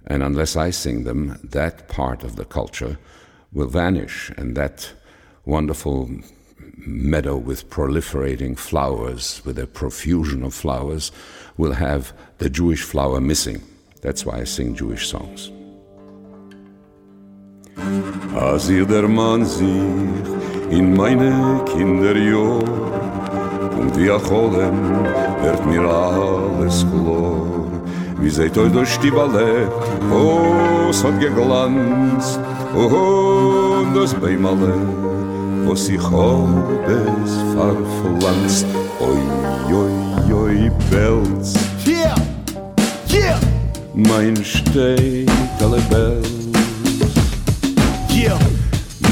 And 0.08 0.24
unless 0.24 0.56
I 0.56 0.72
sing 0.72 1.04
them, 1.04 1.40
that 1.44 1.88
part 1.90 2.24
of 2.24 2.38
the 2.38 2.46
culture 2.46 2.98
will 3.54 3.68
vanish, 3.68 4.32
and 4.38 4.56
that 4.56 4.92
wonderful 5.50 6.10
meadow 6.86 7.36
with 7.36 7.70
proliferating 7.70 8.58
flowers, 8.58 9.42
with 9.46 9.58
a 9.58 9.68
profusion 9.68 10.44
of 10.44 10.54
flowers, 10.54 11.12
will 11.58 11.74
have 11.74 12.14
the 12.38 12.50
Jewish 12.50 12.84
flower 12.84 13.20
missing. 13.20 13.62
That's 14.02 14.26
why 14.26 14.42
I 14.42 14.44
sing 14.46 14.76
Jewish 14.76 15.08
songs. 15.08 15.52
Als 18.36 18.68
der 18.68 19.08
Mann 19.08 19.46
sich 19.46 19.68
in 20.70 20.96
meine 20.96 21.64
Kinderjahr 21.66 22.64
und 23.80 23.98
wie 23.98 24.10
a 24.10 24.20
Cholem 24.20 25.04
wird 25.42 25.66
mir 25.66 25.84
alles 25.84 26.86
klar. 26.92 27.50
Wie 28.22 28.30
seht 28.30 28.58
euch 28.58 28.72
durch 28.72 28.98
die 29.00 29.12
Ballett, 29.12 29.72
was 30.10 31.04
oh, 31.04 31.08
hat 31.08 31.20
geglanzt, 31.20 32.40
und 32.76 32.92
oh, 32.92 32.96
oh, 32.96 34.00
das 34.00 34.14
Beimale, 34.14 34.74
was 35.70 35.88
ich 35.88 36.02
hab 36.02 36.48
es 36.88 37.34
verpflanzt. 37.54 38.66
Oi, 39.00 39.22
oi, 39.72 40.34
oi, 40.34 40.72
Belz, 40.90 41.54
Yeah, 41.86 42.16
yeah, 43.08 43.40
mein 43.94 44.36
steht 44.44 45.30
alle 45.62 45.80
Belz. 45.90 46.28
yeah. 48.12 48.38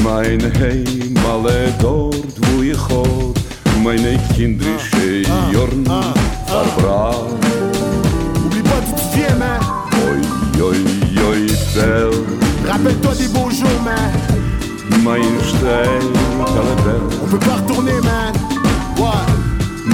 Mein 0.02 0.40
Heim 0.58 1.14
alle 1.30 1.72
dort, 1.80 2.34
wo 2.40 2.62
ich 2.62 2.78
hab 2.88 3.34
meine 3.84 4.18
kindrische 4.34 5.22
ah, 5.30 5.30
ah, 5.30 5.52
Jorn 5.52 5.84
ah. 5.88 6.12
pas 8.64 8.80
d'où 8.84 8.94
tu 8.96 9.04
viens, 9.14 9.36
man. 9.38 9.60
Oi, 10.08 10.20
oi, 10.60 10.78
oi, 11.30 11.46
Bell, 11.74 12.10
Rappelle-toi 12.66 13.14
des 13.14 13.28
beaux 13.28 13.50
jours, 13.50 13.82
man. 13.84 14.37
On 17.20 17.26
peut 17.30 17.38
pas 17.38 17.56
retourner, 17.56 18.00
man. 18.02 18.32
Ouais. 18.96 19.26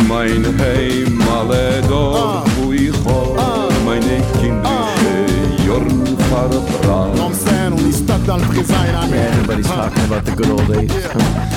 Mein 0.09 0.45
Heim 0.61 1.23
alle 1.23 1.83
dort, 1.89 2.45
wo 2.61 2.73
ich 2.73 2.93
meine 3.85 4.23
kindrische 4.41 5.65
Jorn 5.67 5.89
verbracht. 6.31 7.17
Comme 7.17 7.33
ça, 7.33 7.51
on 7.71 7.89
est 7.89 7.93
stuck 7.93 8.25
dans 8.25 8.37
le 8.37 8.43
présent, 8.45 8.75
you 8.85 8.93
know 8.93 9.01
what 9.01 9.07
I 9.07 9.11
mean? 9.11 9.21
Everybody's 9.33 9.67
talking 9.67 10.05
about 10.05 10.25
the 10.25 10.33
good 10.33 10.51
old 10.51 10.67
days. 10.69 11.54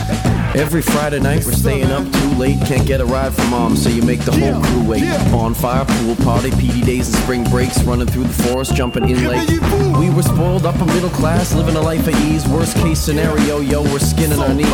Every 0.58 0.82
Friday 0.82 1.20
night 1.20 1.46
we're 1.46 1.52
staying 1.52 1.92
up 1.92 2.12
too 2.12 2.30
late, 2.32 2.58
can't 2.66 2.88
get 2.88 3.00
a 3.00 3.06
ride 3.06 3.32
from 3.32 3.52
mom, 3.52 3.78
so 3.78 3.90
you 3.90 4.02
make 4.02 4.22
the 4.22 4.32
whole 4.32 4.60
crew 4.64 4.90
wait. 4.90 5.04
Bonfire, 5.32 5.86
pool 5.86 6.16
party, 6.16 6.50
PD 6.50 6.84
days 6.84 7.08
and 7.10 7.24
spring 7.24 7.44
breaks, 7.44 7.84
running 7.84 8.08
through 8.08 8.24
the 8.24 8.44
forest, 8.44 8.74
jumping 8.74 9.08
in 9.08 9.24
lake. 9.28 9.48
We 10.00 10.10
were 10.10 10.24
spoiled 10.24 10.66
upper 10.66 10.86
middle 10.86 11.12
class, 11.12 11.54
living 11.54 11.76
a 11.76 11.82
life 11.82 12.08
of 12.08 12.16
ease. 12.26 12.48
Worst 12.48 12.76
case 12.78 13.00
scenario, 13.00 13.60
yo, 13.60 13.84
we're 13.84 14.00
skinning 14.00 14.40
our 14.40 14.52
knees. 14.52 14.68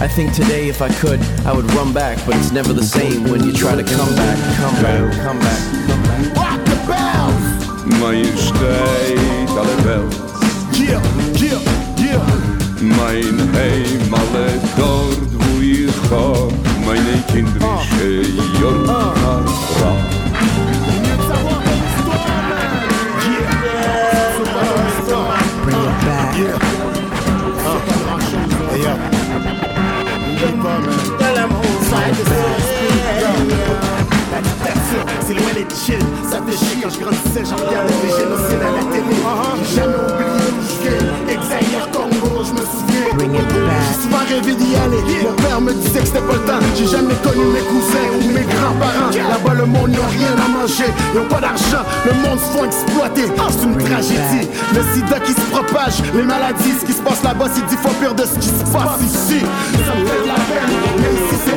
I 0.00 0.08
think 0.08 0.32
today, 0.32 0.70
if 0.70 0.80
I 0.80 0.88
could, 0.94 1.20
I 1.44 1.52
would 1.52 1.70
run 1.74 1.92
back, 1.92 2.16
but 2.24 2.34
it's 2.36 2.50
never 2.50 2.72
the 2.72 2.82
same 2.82 3.24
when 3.24 3.44
you 3.44 3.52
try 3.52 3.76
to 3.76 3.84
come 3.84 4.14
back, 4.14 4.56
come 4.56 4.82
back, 4.82 5.12
come 5.20 5.38
back, 5.40 5.86
come 5.88 6.02
back. 6.04 6.36
Rock 6.36 6.64
the 6.64 6.76
bells. 6.88 8.00
Mein 8.00 8.34
Stein, 8.38 9.48
alle 9.58 9.76
Bell. 9.84 10.08
Yeah, 10.72 11.02
yeah, 11.36 11.60
yeah. 11.60 11.71
Mein 12.82 13.38
Heim, 13.54 14.12
alle 14.12 14.60
dort, 14.76 15.32
wo 15.32 15.60
ich 15.62 15.94
komm, 16.08 16.52
meine 16.84 17.22
Kinder, 17.28 17.78
ich, 17.80 18.02
eh, 18.02 18.60
Jorka, 18.60 19.14
jamais 46.92 47.14
connu 47.24 47.44
mes 47.46 47.60
cousins 47.60 48.08
ou 48.14 48.28
mes 48.28 48.44
grands-parents. 48.44 49.10
Là-bas, 49.10 49.54
le 49.54 49.66
monde 49.66 49.90
n'a 49.90 50.06
rien 50.12 50.34
à 50.36 50.48
manger, 50.48 50.90
ils 51.14 51.20
ont 51.20 51.28
pas 51.28 51.40
d'argent, 51.40 51.84
le 52.04 52.12
monde 52.22 52.38
se 52.38 52.50
font 52.52 52.64
exploiter. 52.64 53.24
C'est 53.50 53.64
une 53.64 53.78
tragédie, 53.78 54.48
le 54.74 54.82
sida 54.92 55.20
qui 55.20 55.32
se 55.32 55.40
propage, 55.50 56.02
les 56.14 56.22
maladies, 56.22 56.74
ce 56.80 56.84
qui 56.84 56.92
se 56.92 57.02
passe 57.02 57.22
là-bas, 57.22 57.46
c'est 57.54 57.64
dix 57.66 57.76
fois 57.76 57.92
pire 57.98 58.14
de 58.14 58.24
ce 58.24 58.38
qui 58.38 58.48
se 58.48 58.64
passe 58.72 59.00
ici. 59.02 59.40
Ça 59.40 59.94
me 59.96 60.04
fait 60.06 60.22
de 60.22 60.28
la 60.28 60.34
peine, 60.34 60.72
mais 60.98 61.12
ici 61.14 61.36
c'est 61.44 61.52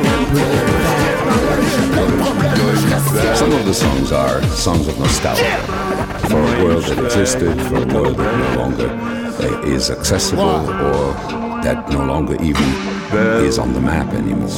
Some 3.36 3.52
of 3.52 3.66
the 3.66 3.74
songs 3.74 4.12
are 4.12 4.42
songs 4.56 4.88
of 4.88 4.98
nostalgia 4.98 5.58
for 6.28 6.38
a 6.38 6.64
world 6.64 6.84
that 6.84 7.04
existed, 7.04 7.60
for 7.62 7.76
a 7.76 7.86
world 7.94 8.16
that 8.16 8.38
no 8.38 8.62
longer 8.62 8.88
uh, 8.88 9.62
is 9.66 9.90
accessible 9.90 10.42
or 10.42 11.14
that 11.62 11.88
no 11.90 12.04
longer 12.04 12.36
even 12.42 12.64
is 13.14 13.58
on 13.58 13.72
the 13.72 13.80
map 13.80 14.12
anymore. 14.14 14.48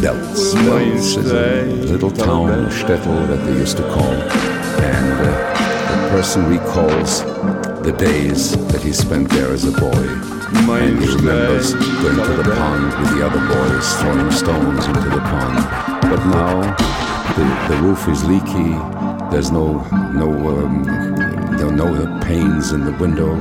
Belts. 0.00 0.54
Belts 0.54 1.16
is 1.16 1.30
a 1.32 1.64
little 1.90 2.10
town, 2.10 2.68
shtetl 2.70 3.26
that 3.28 3.44
they 3.46 3.52
used 3.52 3.76
to 3.78 3.82
call, 3.84 4.14
and 4.82 5.12
uh, 5.20 6.02
the 6.02 6.08
person 6.10 6.48
recalls 6.48 7.22
the 7.82 7.92
days 7.92 8.56
that 8.68 8.82
he 8.82 8.92
spent 8.92 9.28
there 9.30 9.50
as 9.52 9.64
a 9.64 9.72
boy. 9.72 10.06
And 10.54 11.02
he 11.02 11.08
remembers 11.14 11.72
going 11.72 12.16
to 12.16 12.42
the 12.42 12.54
pond 12.54 12.84
with 13.00 13.16
the 13.16 13.26
other 13.26 13.40
boys, 13.48 13.94
throwing 14.00 14.30
stones 14.30 14.86
into 14.86 15.08
the 15.08 15.20
pond. 15.20 15.56
But 16.10 16.24
now 16.26 16.76
the, 17.36 17.74
the 17.74 17.80
roof 17.82 18.06
is 18.08 18.24
leaky. 18.24 18.76
There's 19.30 19.50
no 19.50 19.80
no 20.12 20.28
um, 20.58 20.84
there 21.56 21.68
are 21.68 21.72
no 21.72 22.20
panes 22.20 22.72
in 22.72 22.84
the 22.84 22.92
window, 22.92 23.34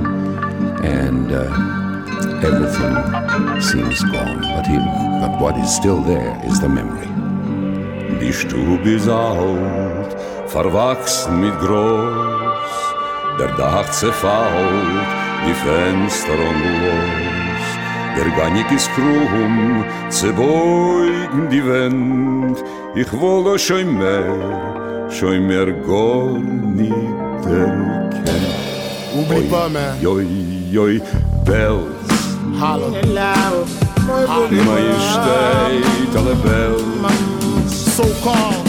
and 0.84 1.32
uh, 1.32 2.48
everything 2.48 3.21
seems 3.62 4.04
gone. 4.04 4.42
But 4.42 4.66
he, 4.68 4.78
but 5.22 5.40
what 5.40 5.58
is 5.58 5.74
still 5.74 6.02
there 6.02 6.36
is 6.46 6.60
the 6.60 6.70
memory. 6.70 7.08
Die 8.20 8.34
Stube 8.34 8.90
ist 8.90 9.08
alt, 9.08 10.16
verwachsen 10.48 11.42
mit 11.42 11.58
groß. 11.60 12.72
Der 13.40 13.52
Dach 13.58 13.90
zerfault, 13.92 15.08
die 15.48 15.54
Fenster 15.54 16.38
los. 16.38 17.68
Der 18.18 18.30
Ganik 18.38 18.70
ist 18.72 18.90
krumm, 18.94 19.84
zerbeugen 20.10 21.50
die 21.50 21.64
Wand. 21.66 22.58
Ich 22.96 23.12
wolle 23.14 23.58
schon 23.58 23.98
mehr, 23.98 25.10
schon 25.10 25.48
mehr 25.48 25.72
gar 25.72 26.38
nicht 26.38 26.92
erkennen. 27.46 28.12
Oublie 29.16 29.50
pas, 29.50 29.70
man. 29.70 30.00
Joi, 30.72 31.02
Hollow. 32.62 32.92
Majesteit, 34.68 36.16
allebel. 36.16 36.76
So 37.68 38.04
called. 38.24 38.68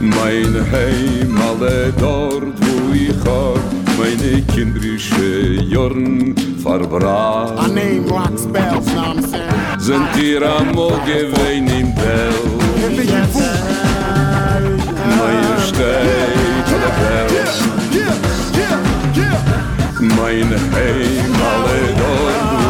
Mein 0.00 0.54
Heim, 0.72 1.38
alle 1.40 1.92
dort, 1.92 2.58
wo 2.60 2.92
ich 2.92 3.14
hab 3.24 3.62
meine 3.96 4.42
kindrische 4.52 5.62
Jorn 5.62 6.34
verbracht. 6.60 7.56
A 7.56 7.68
name 7.68 8.04
rock 8.10 8.36
spells, 8.36 8.86
know 8.86 9.04
I'm 9.04 9.22
saying. 9.22 9.78
Sind 9.78 10.16
ihr 10.20 10.42
am 10.42 10.72
Morgen 10.72 11.32
im 11.68 11.94
Bell? 11.94 12.34
Majesteit, 15.18 15.94
allebel. 16.74 17.28
Mein 20.00 20.50
Heim, 20.50 21.34
alle 21.52 21.80
dort, 21.96 22.54
wo 22.58 22.63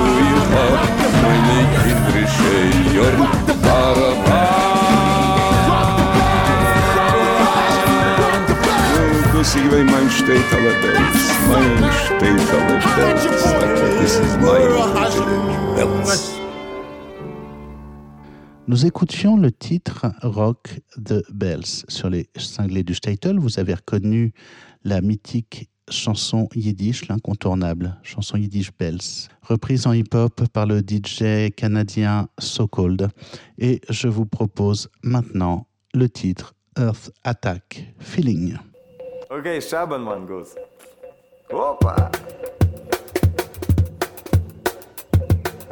Nous 18.67 18.87
écoutions 18.87 19.37
le 19.37 19.53
titre 19.53 20.07
Rock 20.23 20.81
the 20.97 21.23
Bells. 21.33 21.85
Sur 21.89 22.09
les 22.11 22.29
cinglés 22.37 22.83
du 22.83 22.95
Statel, 22.95 23.39
vous 23.39 23.59
avez 23.59 23.75
reconnu 23.75 24.33
la 24.83 25.01
mythique 25.01 25.71
chanson 25.91 26.49
yiddish, 26.55 27.09
l'incontournable 27.09 27.97
chanson 28.03 28.37
yiddish 28.37 28.71
Bells, 28.79 29.29
reprise 29.43 29.87
en 29.87 29.93
hip-hop 29.93 30.49
par 30.49 30.67
le 30.67 30.81
DJ 30.81 31.51
canadien 31.55 32.29
So 32.39 32.67
Cold. 32.67 33.09
Et 33.59 33.81
je 33.91 34.09
vous 34.09 34.27
propose 34.27 34.89
maintenant 35.03 35.67
le 35.93 36.09
titre 36.09 36.55
Earth 36.79 37.11
Attack 37.25 37.95
Feeling. 37.99 38.57
Okay, 39.31 39.61
Shaban 39.61 40.07
one 40.07 40.27
goes. 40.27 40.55
Opa! 41.51 42.11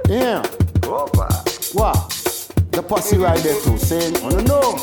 Yeah. 0.09 0.43
Opa! 0.83 1.29
What? 1.75 2.09
The 2.73 2.83
posse 2.83 3.17
right 3.17 3.43
there 3.43 3.61
too, 3.63 3.77
saying, 3.79 4.17
I 4.17 4.31
don't 4.31 4.45
know. 4.47 4.77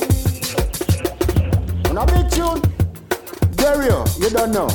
On 1.89 1.97
a 1.97 2.05
big 2.05 2.29
tune? 2.31 2.61
Dario, 3.55 4.05
you 4.19 4.29
don't 4.29 4.51
know. 4.51 4.69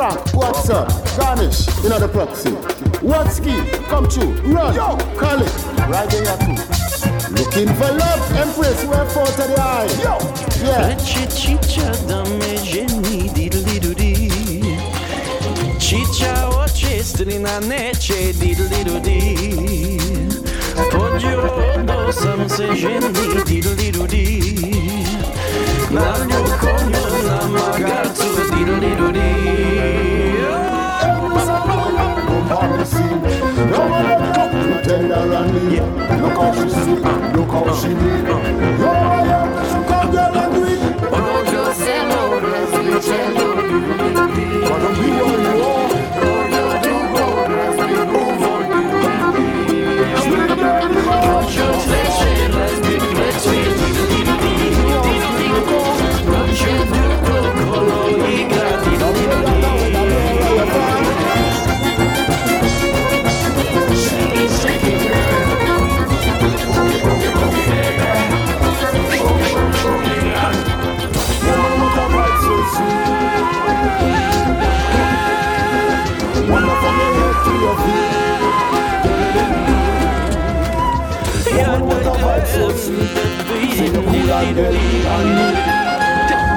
Frank, 0.00 0.32
what's 0.32 0.70
up? 0.70 0.88
Garnish, 1.18 1.68
you 1.82 1.90
know 1.90 1.98
the 1.98 2.08
proxy. 2.08 2.52
What 3.04 3.30
ski? 3.30 3.52
Come 3.90 4.08
true. 4.08 4.32
Run. 4.48 4.74
Yo. 4.74 4.96
Call 5.20 5.42
it. 5.42 5.52
Right 5.92 6.08
there 6.08 6.38
too. 6.40 6.56
Looking 7.36 7.68
for 7.76 7.92
love, 7.92 8.32
Empress, 8.32 8.82
where 8.86 9.04
fought 9.10 9.28
to 9.36 9.42
the 9.44 9.60
eye. 9.60 9.84
Yo, 10.00 10.16
yeah. 10.64 10.96
Frecce 10.96 11.28
ciccia 11.28 11.92
damme 12.08 12.56
geni 12.62 13.28
diddly-doo-dee 13.28 14.78
Ciccia 15.78 16.48
oce 16.48 17.04
strina 17.04 17.60
nece 17.60 18.32
diddly-doo-dee 18.32 19.98
Poggio 20.90 21.84
dosam 21.84 22.48
se 22.48 22.74
geni 22.74 23.12
diddly-doo-dee 23.12 25.04
Naglio 25.90 26.42
conio 26.58 27.09
Look 36.20 36.36
how 36.36 36.52
she 36.52 36.68
sing, 36.68 37.00
look 37.32 37.50
how 37.50 37.74
she 37.74 37.88
lean. 37.88 38.26
Yo, 38.26 38.34
yo, 39.28 39.38
so 39.64 39.78
come 39.88 40.10
girl 40.10 40.36
and 40.36 40.52
do 40.52 40.60
it. 40.66 40.80
Bonjour, 41.10 41.68
c'est 41.72 42.02
l'eau, 42.04 42.28
c'est 43.00 43.26
l'eau. 43.38 43.52
Bonjour, 44.68 44.96
c'est 44.96 45.58
l'eau. 45.58 45.99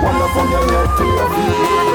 Wonderful, 0.03 0.49
you're 0.49 0.71
not 0.71 0.97
free 0.97 1.88
of 1.88 1.92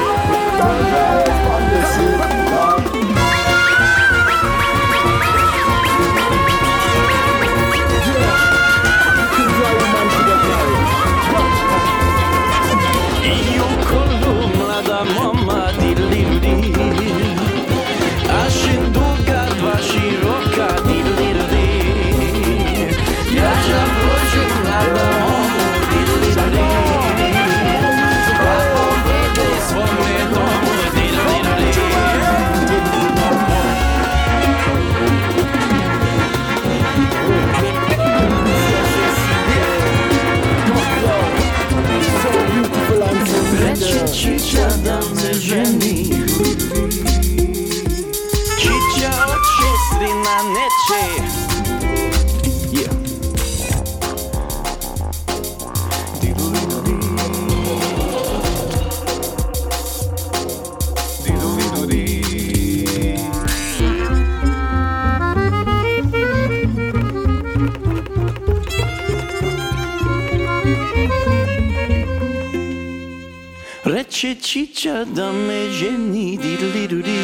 piace 74.29 74.41
ciccia 74.41 75.05
da 75.05 75.31
me 75.31 75.69
ženi 75.69 76.37
didliruri 76.37 77.19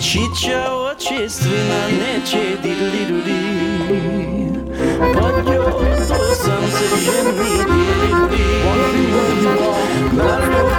Ciccia 0.00 0.74
očestvina 0.74 1.88
neće 1.88 2.56
didliruri 2.62 3.42
Podio 5.14 5.64
to 6.08 6.34
sam 6.34 6.62
se 6.70 6.96
ženi 7.04 7.32
didliruri 7.32 8.44
Blago 10.12 10.73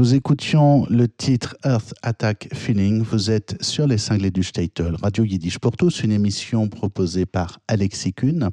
Nous 0.00 0.14
écoutions 0.14 0.86
le 0.88 1.08
titre 1.08 1.58
Earth 1.62 1.92
Attack 2.00 2.48
Feeling. 2.54 3.02
Vous 3.02 3.30
êtes 3.30 3.62
sur 3.62 3.86
les 3.86 3.98
cinglés 3.98 4.30
du 4.30 4.42
Statel, 4.42 4.96
Radio 5.02 5.24
Yiddish 5.24 5.58
pour 5.58 5.76
tous, 5.76 6.02
une 6.02 6.10
émission 6.10 6.68
proposée 6.68 7.26
par 7.26 7.58
Alexis 7.68 8.14
Kuhn. 8.14 8.48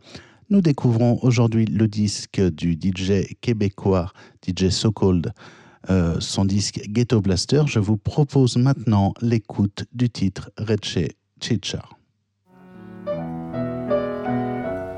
Nous 0.49 0.59
découvrons 0.59 1.19
aujourd'hui 1.21 1.63
le 1.63 1.87
disque 1.87 2.41
du 2.41 2.73
DJ 2.73 3.33
québécois, 3.39 4.11
DJ 4.45 4.67
So 4.67 4.91
Cold, 4.91 5.31
euh, 5.89 6.17
son 6.19 6.43
disque 6.43 6.81
Ghetto 6.89 7.21
Blaster. 7.21 7.63
Je 7.65 7.79
vous 7.79 7.95
propose 7.95 8.57
maintenant 8.57 9.13
l'écoute 9.21 9.85
du 9.93 10.09
titre 10.09 10.51
Reche 10.57 11.07
Chicha. 11.39 11.85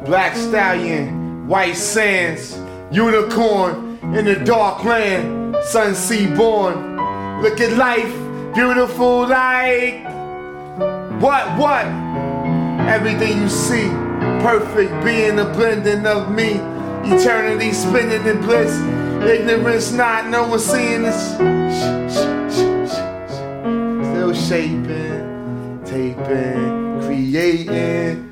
Black 0.04 0.36
stallion, 0.36 1.46
white 1.48 1.76
sands, 1.76 2.58
unicorn 2.92 4.00
in 4.16 4.24
the 4.24 4.44
dark 4.44 4.84
land, 4.84 5.39
sun 5.64 5.96
sea 5.96 6.28
born. 6.28 6.98
Look 7.42 7.60
at 7.62 7.78
life, 7.78 8.14
beautiful 8.54 9.28
like 9.28 10.10
what, 11.20 11.58
what? 11.60 11.86
Everything 12.88 13.42
you 13.42 13.50
see, 13.50 13.90
perfect 14.42 15.04
being 15.04 15.38
a 15.38 15.44
blending 15.44 16.06
of 16.06 16.32
me. 16.32 16.54
Eternity 17.04 17.74
spinning 17.74 18.26
in 18.26 18.42
bliss, 18.42 18.80
ignorance 19.30 19.92
not, 19.92 20.28
no 20.30 20.48
one 20.48 20.60
seeing 20.60 21.04
this. 21.04 21.34
Still 24.12 24.34
shaping, 24.34 25.82
taping, 25.86 27.02
creating. 27.02 28.29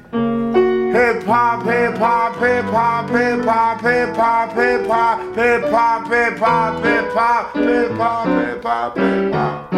Hip 0.98 1.22
hop, 1.26 1.64
hip 1.64 1.96
hop, 1.98 2.40
hip 2.40 2.66
hop, 2.66 3.10
hip 3.12 3.46
hop, 3.46 3.82
hip 3.82 4.16
hop, 4.16 4.54
hip 4.54 4.88
hop, 4.88 5.36
hip 5.36 5.68
hop, 5.68 6.08
hip 6.08 6.40
hop, 6.40 6.84
hip 6.84 7.14
hop, 7.14 7.56
hip 7.56 7.94
hop, 7.94 8.28
hip 8.28 8.64
hop, 8.64 8.98
hip 8.98 9.32
hop. 9.32 9.72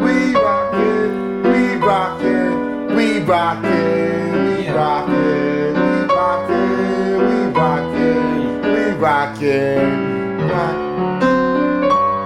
We 0.00 0.32
rockin', 0.32 1.42
we 1.42 1.76
rockin', 1.76 2.96
we 2.96 3.20
rockin', 3.20 4.32
we 4.32 4.68
rockin', 4.70 5.74
we 5.76 6.06
rockin', 6.16 7.18
we 7.28 7.36
rockin', 7.52 8.62
we 8.62 8.82
rockin'. 8.96 10.06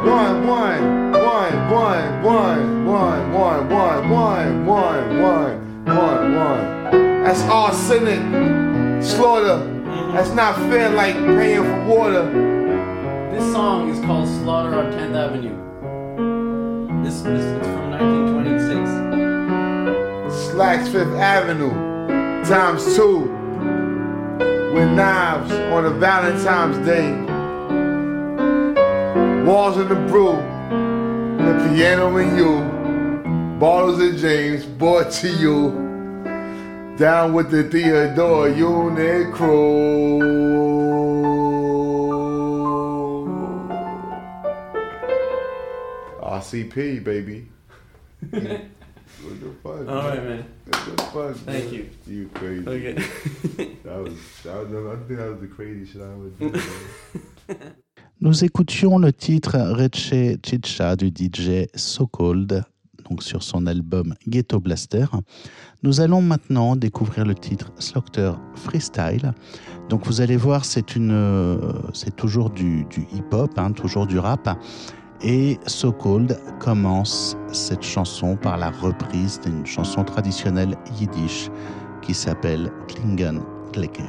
One, 0.06 0.46
one, 0.46 1.12
one, 1.12 1.68
one, 1.68 2.22
one, 2.22 2.84
one, 2.84 3.32
one, 3.34 3.68
one, 3.68 3.68
one, 3.68 4.08
one, 4.08 5.20
one, 5.20 5.84
one, 5.84 6.34
one. 6.36 6.69
That's 7.30 7.42
arsenic, 7.42 8.18
slaughter. 9.04 9.58
That's 10.12 10.30
not 10.30 10.56
fair 10.68 10.90
like 10.90 11.14
paying 11.14 11.62
for 11.62 11.84
water. 11.84 12.24
This 13.30 13.52
song 13.52 13.88
is 13.88 14.04
called 14.04 14.26
Slaughter 14.26 14.74
on 14.74 14.90
10th 14.90 15.14
Avenue. 15.14 15.56
This, 17.04 17.20
this 17.20 17.44
it's 17.44 17.68
from 17.68 17.92
1926. 17.92 20.50
Slacks 20.50 20.88
Fifth 20.88 21.14
Avenue, 21.14 21.70
times 22.46 22.96
two, 22.96 23.30
with 24.74 24.90
knives 24.90 25.52
on 25.52 25.84
a 25.84 25.90
Valentine's 25.90 26.78
Day. 26.84 27.12
Walls 29.44 29.76
in 29.76 29.88
the 29.88 29.94
brew, 29.94 30.34
the 31.46 31.54
piano 31.68 32.16
and 32.16 32.36
you, 32.36 32.64
bottles 33.60 34.02
of 34.02 34.16
James 34.16 34.66
brought 34.66 35.12
to 35.12 35.28
you. 35.28 35.89
Down 37.00 37.32
with 37.32 37.50
the 37.50 37.62
Theodore 37.64 38.50
Unit 38.50 39.32
crew. 39.32 40.18
RCP, 46.20 47.02
baby. 47.02 47.48
What 48.20 48.42
the 48.42 49.50
fuck? 49.62 49.88
All 49.88 50.08
right, 50.10 50.22
man. 50.22 50.44
What 50.66 50.96
the 50.96 51.02
fuck? 51.04 51.36
Thank 51.36 51.64
man? 51.64 51.72
you. 51.72 51.90
You 52.06 52.30
crazy. 52.34 52.68
Okay. 52.68 52.92
that 53.84 54.02
was, 54.02 54.12
that 54.44 54.68
was, 54.68 54.98
I 54.98 55.06
think 55.06 55.20
that 55.20 55.30
was 55.30 55.40
the 55.40 55.46
crazy 55.46 55.90
shit 55.90 56.02
I 56.02 56.14
would 56.14 56.38
do. 56.38 56.50
man. 56.50 57.56
Nous 58.20 58.44
écoutions 58.44 58.98
le 58.98 59.10
titre 59.14 59.56
Reche 59.56 60.38
Chicha 60.42 60.96
du 60.96 61.08
DJ 61.08 61.66
So 61.74 62.06
Cold, 62.06 62.62
sur 63.18 63.42
son 63.42 63.66
album 63.66 64.14
Ghetto 64.28 64.60
Blaster. 64.60 65.06
Nous 65.82 66.00
allons 66.00 66.22
maintenant 66.22 66.76
découvrir 66.76 67.24
le 67.24 67.34
titre 67.34 67.72
Slaughter 67.78 68.32
Freestyle. 68.54 69.32
Donc 69.88 70.06
vous 70.06 70.20
allez 70.20 70.36
voir, 70.36 70.64
c'est 70.64 70.96
euh, 70.96 71.72
toujours 72.16 72.50
du, 72.50 72.86
hip-hop, 73.12 73.50
hein, 73.56 73.72
toujours 73.72 74.06
du 74.06 74.18
rap. 74.18 74.48
Et 75.22 75.58
So 75.66 75.92
Cold 75.92 76.38
commence 76.60 77.36
cette 77.52 77.82
chanson 77.82 78.36
par 78.36 78.56
la 78.56 78.70
reprise 78.70 79.40
d'une 79.44 79.66
chanson 79.66 80.04
traditionnelle 80.04 80.76
yiddish 80.98 81.50
qui 82.00 82.14
s'appelle 82.14 82.70
Klingen 82.88 83.42
Glecker. 83.72 84.04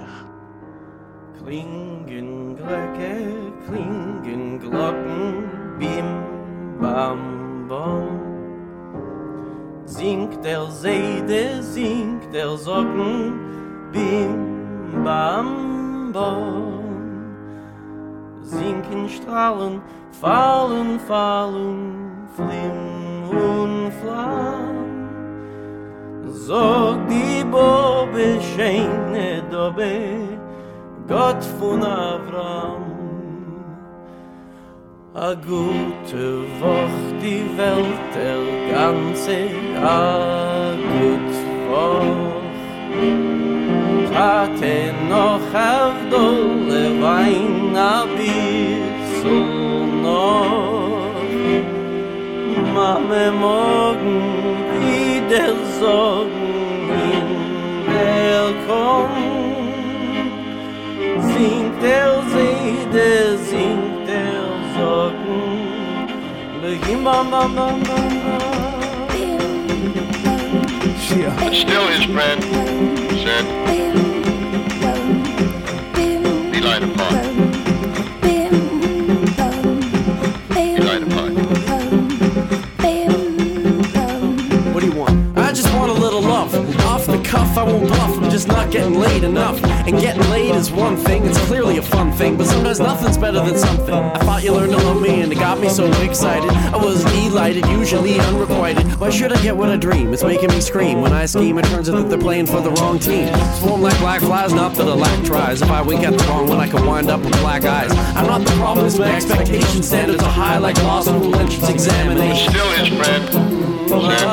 Klingen, 1.44 2.56
Glocke, 2.56 3.66
klingen 3.68 4.60
Glocken, 4.60 5.44
bim, 5.80 6.80
bam, 6.80 7.68
bam. 7.68 8.31
Singt 9.92 10.42
der 10.42 10.72
Seide, 10.72 11.62
singt 11.62 12.34
der 12.34 12.56
Socken, 12.56 13.34
bim, 13.92 15.04
bam, 15.04 16.12
bam. 16.14 16.80
Sinken 18.42 19.10
Strahlen, 19.10 19.82
fallen, 20.22 20.98
fallen, 20.98 22.28
flim 22.38 23.38
und 23.38 23.92
flam. 24.02 24.78
Sog 26.32 26.96
die 27.10 27.44
Bobe, 27.44 28.40
scheine 28.56 29.44
Dobe, 29.52 30.40
Gott 31.06 31.44
von 31.60 31.84
Avram. 31.84 33.01
A 35.14 35.34
gute 35.34 36.44
Woch, 36.62 37.20
die 37.22 37.44
Welt, 37.58 38.16
der 38.16 38.40
ganze, 38.72 39.50
a 39.78 40.74
gut 40.88 41.34
Woch. 41.70 42.40
Tate 44.14 44.94
noch 45.10 45.48
auf 45.54 45.98
dolle 46.10 47.02
Wein, 47.02 47.76
a 47.76 48.06
bissl 48.16 49.36
noch. 50.02 51.12
Mame 52.74 53.32
morgen 53.34 54.22
wieder 54.80 55.54
sorgen 55.78 56.90
in 57.12 57.30
der 57.92 58.48
Kong. 58.66 59.16
Singt 61.20 61.84
der 61.84 62.14
Seide, 62.32 62.52
singt 62.92 63.21
still 71.54 71.88
his 71.88 72.06
friend 72.06 72.44
said, 73.24 74.01
I 87.62 87.64
won't 87.64 87.86
bluff. 87.86 88.18
I'm 88.18 88.32
just 88.32 88.48
not 88.48 88.72
getting 88.72 88.96
laid 88.96 89.24
enough. 89.24 89.64
And 89.64 90.00
getting 90.00 90.28
laid 90.32 90.56
is 90.56 90.72
one 90.72 90.98
thing, 90.98 91.24
it's 91.26 91.38
clearly 91.46 91.78
a 91.78 91.84
fun 91.84 92.12
thing. 92.12 92.36
But 92.36 92.48
sometimes 92.48 92.80
nothing's 92.80 93.20
better 93.20 93.40
than 93.40 93.56
something. 93.56 93.94
I 93.94 94.18
thought 94.18 94.44
you 94.44 94.52
learned 94.52 94.72
to 94.72 94.80
love 94.80 95.00
me, 95.00 95.22
and 95.22 95.32
it 95.32 95.36
got 95.36 95.60
me 95.60 95.70
so 95.70 95.86
excited. 96.02 96.50
I 96.50 96.78
was 96.78 97.04
delighted, 97.06 97.68
usually 97.68 98.20
unrequited. 98.20 99.00
Why 99.00 99.12
should 99.12 99.32
I 99.32 99.40
get 99.44 99.56
what 99.56 99.70
I 99.70 99.78
dream? 99.78 100.12
It's 100.12 100.24
making 100.24 100.50
me 100.50 100.60
scream. 100.60 101.02
When 101.02 101.14
I 101.14 101.28
scheme, 101.28 101.60
it 101.60 101.66
turns 101.66 101.88
out 101.88 101.98
that 101.98 102.10
they're 102.10 102.18
playing 102.18 102.48
for 102.48 102.62
the 102.62 102.72
wrong 102.72 102.98
team. 102.98 103.32
Swarm 103.60 103.84
like 103.84 104.00
black 104.00 104.22
flies, 104.22 104.54
not 104.54 104.74
that 104.78 104.88
I 104.88 104.94
lack 104.94 105.24
tries. 105.24 105.62
If 105.62 105.70
I 105.70 105.84
wink 105.84 106.02
at 106.02 106.18
the 106.18 106.24
wrong 106.26 106.48
one, 106.48 106.60
I 106.60 106.68
can 106.68 106.84
wind 106.84 107.12
up 107.12 107.22
with 107.22 107.40
black 107.42 107.64
eyes. 107.64 107.92
I'm 108.16 108.26
not 108.26 108.42
the 108.42 108.54
problem, 108.54 108.88
it's 108.88 108.98
my 108.98 109.16
expectation 109.16 109.84
standards 109.84 110.24
are 110.24 110.32
high 110.32 110.58
like 110.58 110.78
law 110.78 111.02
school 111.02 111.36
entrance 111.36 111.70
examination. 111.70 112.50
Still 112.50 112.72
his 112.72 112.88
friend 112.90 113.22
said, 113.32 113.88
Be 113.88 113.94
light 113.94 114.24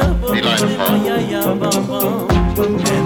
apart. 0.00 0.17
And 0.60 0.74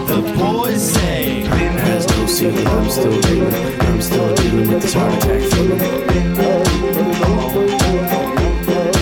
the 0.08 0.34
boys 0.38 0.94
say, 0.94 1.42
has 1.42 2.08
no 2.08 2.26
ceiling, 2.26 2.66
I'm 2.66 2.88
still 2.88 3.20
dealing, 3.20 3.80
I'm 3.82 4.00
still 4.00 4.34
dealing 4.36 4.68
with 4.70 4.80
this 4.80 4.94
heart 4.94 5.12
attack 5.12 5.42
feeling. 5.52 5.80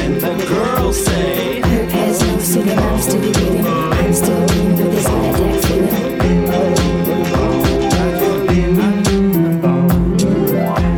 And 0.02 0.20
the 0.20 0.46
girls 0.48 1.04
say, 1.04 1.60
has 1.60 2.20
no 2.22 2.38
ceiling, 2.40 2.76
I'm 2.76 3.00
still 3.00 3.20
breathing. 3.20 3.66
I'm 3.66 4.12
still 4.12 4.46
dealing 4.48 4.76
with 4.76 4.90
this 4.90 5.06
heart 5.06 5.26
attack 5.26 5.60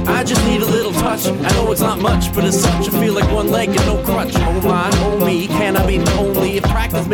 I 0.09 0.25
just 0.25 0.45
need 0.47 0.63
a 0.63 0.67
little 0.67 0.93
touch. 0.93 1.27
I 1.27 1.53
know 1.53 1.71
it's 1.71 1.83
not 1.83 2.01
much, 2.01 2.33
but 2.35 2.45
as 2.45 2.63
such, 2.63 2.89
I 2.89 3.01
feel 3.01 3.13
like 3.13 3.31
one 3.31 3.51
leg 3.51 3.69
and 3.69 3.87
no 3.87 4.03
crutch. 4.03 4.33
Oh 4.37 4.61
my, 4.63 4.89
oh 5.03 5.19
me, 5.27 5.49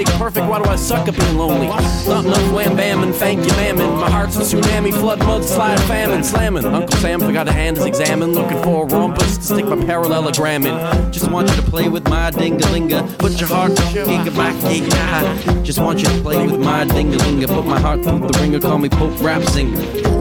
Practice 0.05 0.18
perfect, 0.18 0.46
why 0.49 0.62
do 0.62 0.70
I 0.70 0.76
suck 0.76 1.09
at 1.09 1.16
being 1.18 1.36
lonely? 1.36 1.66
Not 1.66 2.24
enough 2.24 2.53
wham 2.53 2.76
bam 2.76 3.03
and 3.03 3.12
thank 3.14 3.40
you, 3.40 3.51
mammon. 3.57 3.90
My 3.99 4.09
heart's 4.09 4.36
a 4.36 4.40
tsunami, 4.40 4.92
flood, 4.92 5.18
mudslide, 5.20 5.80
famine, 5.88 6.22
slamming. 6.22 6.64
Uncle 6.64 6.96
Sam 6.99 7.18
forgot 7.18 7.44
to 7.44 7.53
hand 7.53 7.76
his 7.76 7.86
examen, 7.86 8.32
looking 8.32 8.62
for 8.62 8.84
a 8.84 8.86
rumpus 8.86 9.38
to 9.38 9.42
stick 9.42 9.66
my 9.66 9.76
parallelogram 9.84 10.66
in. 10.66 11.12
Just 11.12 11.30
want 11.30 11.51
you 11.51 11.57
to 11.57 11.62
play 11.62 11.88
with 11.88 12.09
my 12.09 12.30
dingalinga. 12.30 13.18
Put 13.18 13.40
your 13.40 13.49
heart 13.49 13.76
through 13.76 14.05
the 14.24 14.30
back, 14.36 14.55
yeah. 14.62 15.62
Just 15.62 15.80
want 15.80 15.99
you 15.99 16.07
to 16.07 16.20
play 16.20 16.46
with 16.46 16.61
my 16.61 16.84
dingalinga. 16.84 17.49
Put 17.49 17.66
my 17.66 17.80
heart 17.80 18.05
through 18.05 18.20
the 18.20 18.38
ringer, 18.40 18.61
call 18.61 18.78
me 18.78 18.88
Pope 18.88 19.20
Rap 19.20 19.42
Singer. 19.42 20.17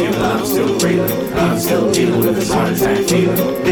I'm 0.00 0.44
still 0.46 0.78
breathing, 0.78 1.32
I'm 1.34 1.58
still 1.58 1.92
dealing 1.92 2.20
with 2.20 2.36
this 2.36 2.52
heart 2.52 2.72
attack 2.72 3.08
feeling. 3.08 3.67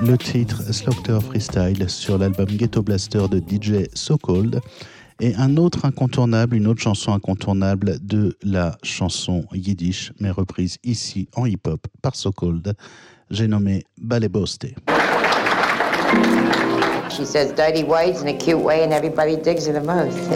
Le 0.00 0.16
titre 0.16 0.62
Slaughter 0.72 1.18
Freestyle 1.20 1.88
sur 1.88 2.18
l'album 2.18 2.46
Ghetto 2.46 2.82
Blaster 2.82 3.22
de 3.30 3.38
DJ 3.38 3.88
So 3.94 4.16
Cold 4.16 4.60
et 5.20 5.34
un 5.36 5.56
autre 5.56 5.84
incontournable, 5.84 6.56
une 6.56 6.66
autre 6.68 6.80
chanson 6.80 7.12
incontournable 7.12 7.98
de 8.00 8.36
la 8.42 8.76
chanson 8.82 9.44
yiddish, 9.52 10.12
mais 10.20 10.30
reprise 10.30 10.78
ici 10.84 11.28
en 11.34 11.46
hip-hop 11.46 11.86
par 12.02 12.14
So 12.14 12.30
Cold. 12.30 12.74
J'ai 13.30 13.48
nommé 13.48 13.84
Baleboste. 14.00 14.74
She 17.10 17.24
says 17.24 17.52
dirty 17.52 17.82
words 17.82 18.22
in 18.22 18.28
a 18.28 18.34
cute 18.34 18.60
way, 18.60 18.84
and 18.84 18.92
everybody 18.92 19.36
digs 19.36 19.66
her 19.66 19.72
the 19.72 19.84
most. 19.84 20.30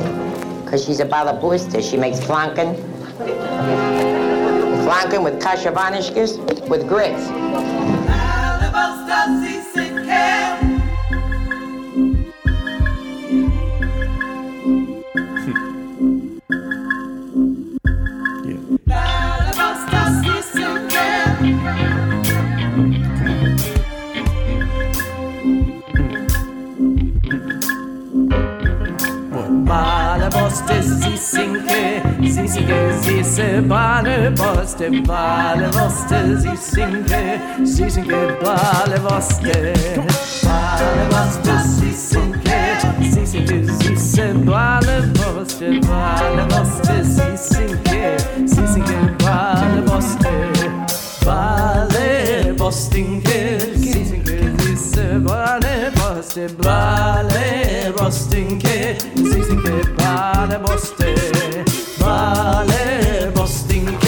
Because 0.65 0.85
she's 0.85 1.01
a 1.01 1.07
balabusta. 1.07 1.81
She 1.81 1.97
makes 1.97 2.19
flanken. 2.19 2.75
Flanken 4.85 5.23
with 5.23 5.41
kasha 5.41 5.71
vanishkas 5.71 6.39
with 6.69 6.89
grits. 6.89 7.31
así 9.13 9.62
Boste, 33.43 33.63
Bale, 33.63 34.31
Boste, 34.31 34.91
Bale, 35.03 35.69
Boste, 35.71 36.39
sie 36.39 36.57
singe, 36.57 37.41
sie 37.65 37.91
singe, 37.91 38.37
Bale, 38.41 39.01
Boste, 39.01 39.73
Bale, 40.43 41.09
Boste, 41.11 41.59
sie 41.67 41.93
singe, 41.93 42.39
sie 43.01 43.27
singe, 43.27 43.65
sie 43.81 43.97
singe, 43.97 44.35
Bale, 44.45 45.03
Boste, 45.15 45.81
Bale, 45.81 46.47
Boste, 46.49 47.05
sie 47.05 47.37
singe, 47.37 48.17
sie 48.47 48.67
singe, 48.69 49.17
Bale, 49.19 49.83
Boste, 49.87 50.31
Bale, 51.25 52.55
Bostinge, 52.57 53.59
sie 53.75 54.05
singe, 54.05 54.55
sie 54.59 54.77
singe, 54.77 55.21
Bale, 55.21 55.91
Boste, 55.97 56.49
Bale, 56.59 57.93
Bostinge, 57.97 58.97
sie 59.17 59.43
singe, 59.43 59.83
Bale, 59.97 60.59
Boste, 60.61 61.32
trusting 63.43 64.02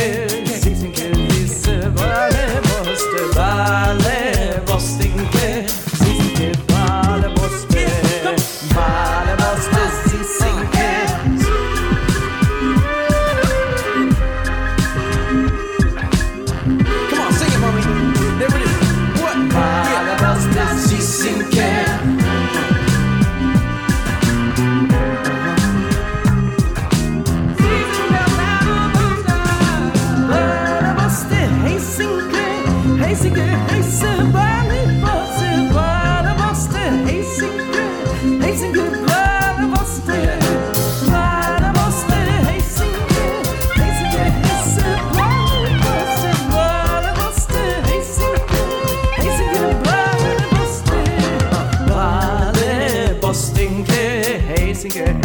singing. 54.90 55.23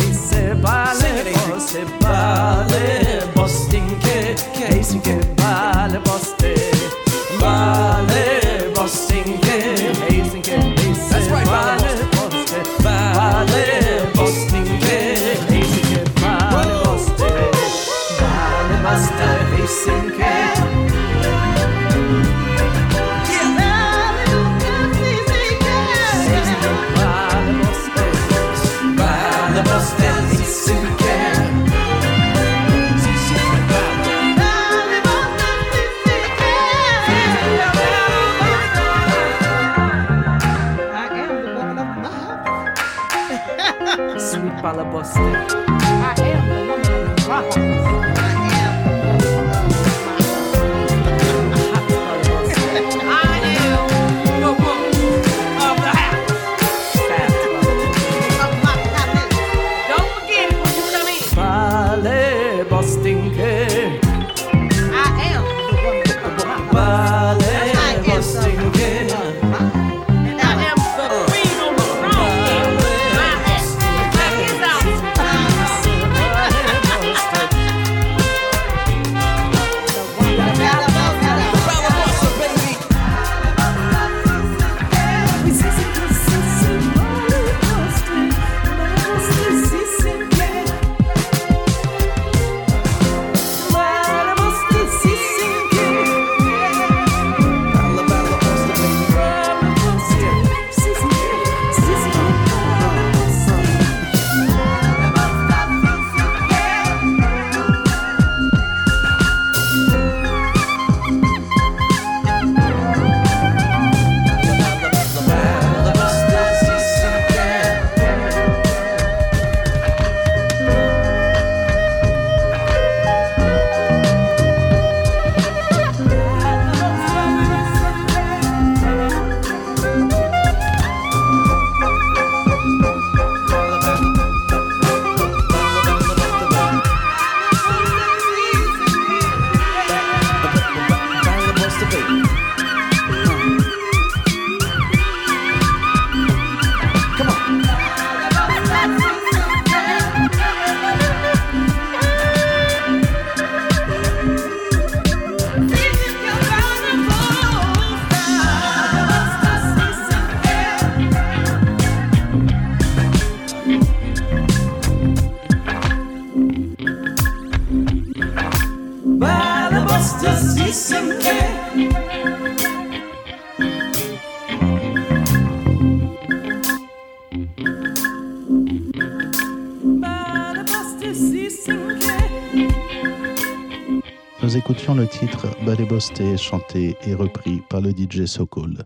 Nous 184.50 184.58
écoutions 184.58 184.96
le 184.96 185.08
titre 185.08 185.46
Baleboste 185.64 186.36
chanté 186.36 186.98
et 187.06 187.14
repris 187.14 187.62
par 187.70 187.82
le 187.82 187.92
DJ 187.92 188.26
Sokol 188.26 188.78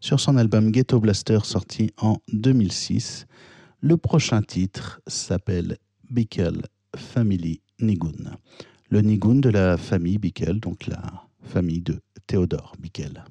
sur 0.00 0.18
son 0.18 0.36
album 0.36 0.72
Ghetto 0.72 0.98
Blaster 0.98 1.38
sorti 1.44 1.92
en 1.98 2.16
2006. 2.32 3.26
Le 3.80 3.96
prochain 3.96 4.42
titre 4.42 5.00
s'appelle 5.06 5.76
Bickel 6.10 6.62
Family 6.96 7.60
Nigun. 7.80 8.38
Le 8.90 9.02
Nigun 9.02 9.36
de 9.36 9.50
la 9.50 9.76
famille 9.76 10.18
Bickel, 10.18 10.58
donc 10.58 10.88
la 10.88 11.00
famille 11.44 11.82
de 11.82 12.00
Théodore 12.26 12.72
Bickel. 12.80 13.22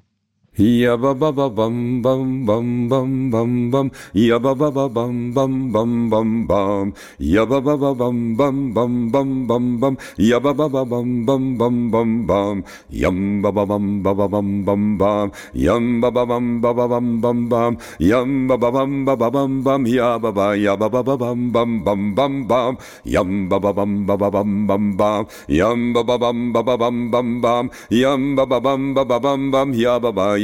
Ya 0.54 0.94
ba 0.94 1.10
ba 1.18 1.34
ba 1.34 1.50
bum 1.50 1.98
bum 1.98 2.46
bum 2.46 2.86
bum 2.86 3.10
bum 3.30 3.70
bum. 3.74 3.90
Ya 4.14 4.38
ba 4.38 4.54
ba 4.54 4.70
ba 4.70 4.86
bum 4.86 5.34
bum 5.34 5.72
bum 5.74 6.06
bum 6.06 6.46
bum. 6.46 6.94
Ya 7.18 7.42
ba 7.42 7.58
ba 7.58 7.74
ba 7.74 7.90
bum 7.90 8.38
bum 8.38 8.70
bum 8.70 9.10
bum 9.10 9.46
bum 9.50 9.64
bum. 9.82 9.94
Ya 10.14 10.38
ba 10.38 10.54
ba 10.54 10.70
ba 10.70 10.86
bum 10.86 11.26
bum 11.26 11.58
bum 11.58 11.90
bum 11.90 12.10
bum. 12.26 12.62
Yum 12.86 13.42
ba 13.42 13.50
ba 13.50 13.66
bum 13.66 13.98
ba 14.06 14.14
ba 14.14 14.28
bum 14.30 14.62
bum 14.62 14.94
bum. 14.94 15.26
Yum 15.58 15.98
ba 16.00 16.10
ba 16.14 16.22
bum 16.22 16.62
ba 16.62 16.70
ba 16.70 16.86
bum 16.86 17.18
bum 17.20 17.38
bum. 17.50 17.74
Yum 17.98 18.46
ba 18.46 18.54
ba 18.56 18.70
bum 18.70 19.02
ba 19.04 19.16
ba 19.18 19.30
bum 19.34 19.52
bum. 19.66 19.82
Ya 19.90 20.18
ba 20.22 20.30
ba 20.30 20.54
ya 20.54 20.76
ba 20.78 20.86
ba 20.86 21.02
ba 21.02 21.16
bum 21.18 21.50
bum 21.50 21.82
bum 21.82 22.14
bum 22.14 22.46
bum. 22.46 22.78
Yum 23.02 23.48
ba 23.50 23.58
ba 23.58 23.72
bum 23.74 24.06
ba 24.06 24.14
ba 24.14 24.30
bum 24.30 24.66
bum 24.70 24.94
bum. 24.94 25.26
Yum 25.50 25.90
ba 25.92 26.02
ba 26.06 26.14
bum 26.14 26.52
ba 26.54 26.62
ba 26.62 26.76
bum 26.78 27.10
bum 27.10 27.28
bum. 27.42 27.64
Yum 27.90 28.36
ba 28.38 28.46
ba 28.46 28.60
bum 28.62 28.94
ba 28.94 29.02
ba 29.02 29.18
bum 29.18 29.50
bum. 29.50 29.68
Ya 29.74 29.98
ba 29.98 30.14
ba 30.14 30.43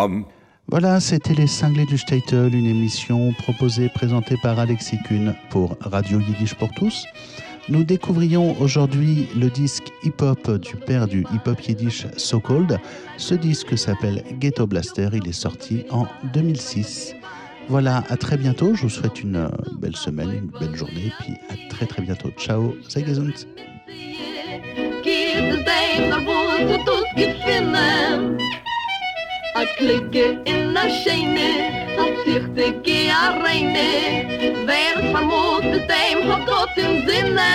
Mm. 0.00 0.24
Voilà, 0.68 1.00
c'était 1.00 1.34
Les 1.34 1.48
Cinglés 1.48 1.84
du 1.86 1.98
Statel, 1.98 2.54
une 2.54 2.66
émission 2.66 3.32
proposée 3.42 3.86
et 3.86 3.88
présentée 3.88 4.36
par 4.40 4.58
Alexis 4.58 4.98
Kuhn 5.08 5.34
pour 5.50 5.76
Radio 5.80 6.20
Yiddish 6.20 6.54
pour 6.54 6.70
tous. 6.74 7.06
Nous 7.68 7.84
découvrions 7.84 8.58
aujourd'hui 8.60 9.28
le 9.36 9.50
disque 9.50 9.92
hip-hop 10.02 10.50
du 10.60 10.76
père 10.76 11.06
du 11.06 11.20
hip-hop 11.32 11.60
yiddish 11.60 12.06
So 12.16 12.40
Called. 12.40 12.78
Ce 13.16 13.34
disque 13.34 13.76
s'appelle 13.76 14.24
Ghetto 14.38 14.66
Blaster, 14.66 15.10
il 15.12 15.28
est 15.28 15.32
sorti 15.32 15.84
en 15.90 16.06
2006. 16.32 17.14
Voilà, 17.68 18.02
à 18.08 18.16
très 18.16 18.36
bientôt. 18.36 18.74
Je 18.74 18.82
vous 18.82 18.88
souhaite 18.88 19.22
une 19.22 19.36
euh, 19.36 19.48
belle 19.78 19.94
semaine, 19.94 20.32
une 20.32 20.50
belle 20.58 20.74
journée, 20.74 21.06
et 21.06 21.12
puis 21.20 21.34
à 21.50 21.68
très 21.68 21.86
très 21.86 22.02
bientôt. 22.02 22.30
Ciao, 22.36 22.74
gefinnen 27.16 28.38
A 30.76 31.79
A 32.00 32.06
zichtige 32.24 33.12
a 33.12 33.34
Wer 34.66 34.94
es 35.00 35.10
vermutet 35.10 35.88
dem 35.90 36.18
hat 36.30 36.46
Gott 36.46 36.76
im 36.76 36.94
Sinne 37.06 37.52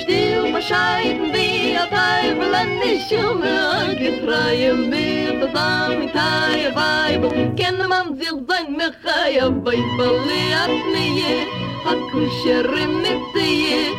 Still 0.00 0.52
bescheiden 0.52 1.26
wie 1.34 1.76
a 1.76 1.86
Teufel 1.96 2.54
an 2.54 2.72
die 2.82 3.00
Schumme 3.06 3.96
Getreue 3.98 4.74
mit 4.74 5.42
das 5.42 5.54
Amitaie 5.54 6.70
Weibel 6.74 7.30
Kenne 7.56 7.86
man 7.88 8.16
sich 8.16 8.36
sein 8.48 8.68
Mechaia 8.76 9.46
Weibel 9.64 10.14
Leat 10.28 10.74
mir 10.94 11.46
A 11.90 11.94
kusher 12.10 12.68
mit 13.02 13.22
dir 13.34 13.94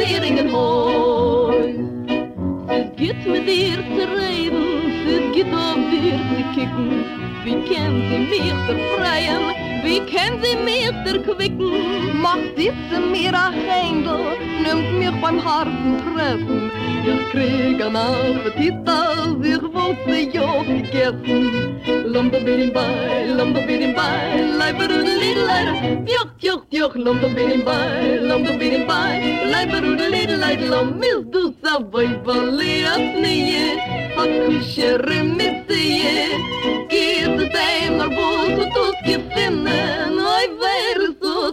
Seringen 0.00 0.52
Häus. 0.52 1.74
Es 2.68 2.96
geht 2.96 3.26
mit 3.26 3.46
dir 3.46 3.76
zu 3.76 4.04
reden, 4.16 4.69
Wie 7.50 7.56
kennt 7.62 8.04
sie 8.08 8.18
mich 8.18 8.52
befreien, 8.68 9.42
wie 9.82 9.98
kennt 10.02 10.44
sie 10.44 10.54
mich 10.64 10.92
erquicken? 11.04 12.20
Macht 12.22 12.56
diese 12.56 13.00
mir 13.00 13.34
ein 13.34 13.52
Händel, 13.52 14.38
nimmt 14.62 15.00
mich 15.00 15.20
beim 15.20 15.44
harten 15.44 15.96
Treffen. 15.98 16.70
Ieder 17.00 17.24
kreeg 17.30 17.78
een 17.78 17.96
appetit 17.96 18.74
als 18.84 19.46
er 19.46 19.70
wordt 19.72 19.98
een 20.06 20.30
light, 20.32 20.66
gegessen. 20.66 22.12
Lomberbiddingbaai, 22.12 23.34
lomberbiddingbaai, 23.34 24.56
leiberoedeliedelijder. 24.56 26.02
Tjoch, 26.04 26.32
tjoch, 26.38 26.64
tjoch, 26.68 26.94
lomberbiddingbaai, 26.94 28.20
lomberbiddingbaai, 28.20 29.48
leiberoedeliedelijder. 29.50 30.68
Lomil 30.68 31.30
doet 31.30 31.54
sa 31.62 31.78
voi 31.90 32.18
voleasnie, 32.24 33.80
hakushere 34.16 35.22
missie. 35.22 36.04
Kiet 36.88 37.40
het 37.40 37.56
een 37.56 37.96
maar 37.96 38.08
boos, 38.08 38.54
wat 38.56 38.78
ons 38.78 39.00
je 39.04 39.18
vinden. 39.28 40.19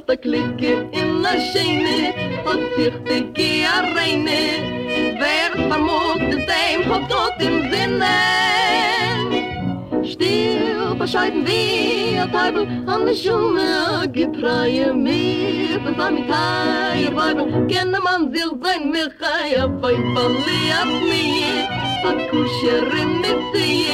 a 0.09 0.13
er 0.13 0.17
klicke 0.17 0.71
in 0.93 1.21
na 1.21 1.33
scheine 1.51 2.13
und 2.49 2.63
sich 2.75 2.97
de 3.07 3.17
kia 3.35 3.75
reine 3.95 4.41
wer 5.19 5.51
vermut 5.69 6.21
de 6.31 6.37
dem 6.49 6.81
hat 6.89 7.09
tot 7.09 7.41
im 7.47 7.55
sinne. 7.71 8.15
Still 10.11 10.95
bescheiden 10.95 11.45
wir, 11.45 12.23
a 12.23 12.27
teibel 12.27 12.63
an 12.87 13.05
de 13.05 13.13
schumme 13.21 14.07
gepreie 14.13 14.93
mir 14.93 15.79
was 15.83 15.99
am 16.07 16.17
teil 16.31 17.13
weibel. 17.17 17.45
Kenne 17.67 17.99
man 17.99 18.31
sich 18.33 18.53
sein 18.63 18.91
mir 18.91 19.09
chaya 19.19 19.67
bei 19.67 19.91
er 19.91 20.05
verliert 20.15 20.91
mir. 21.11 21.63
A 22.09 22.11
kusher 22.29 22.85
mit 23.21 23.39
sie 23.51 23.87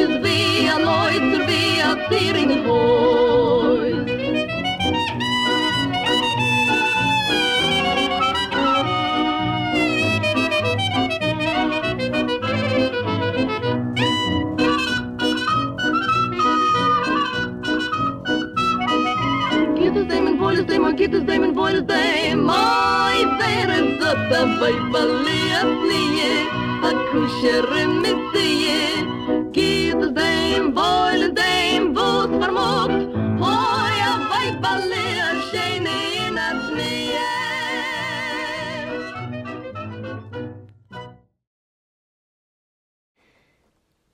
is 0.00 0.12
wie 0.24 0.68
a 0.74 0.78
neuter 0.86 1.42
wie 1.48 1.80
a 1.90 1.92
tier 2.08 2.36
in 2.42 2.73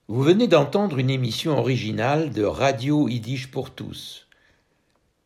Vous 0.08 0.22
venez 0.22 0.48
d'entendre 0.48 0.98
une 0.98 1.08
émission 1.08 1.56
originale 1.56 2.30
de 2.32 2.42
Radio 2.42 3.08
Yiddish 3.08 3.50
pour 3.50 3.70
tous. 3.70 4.26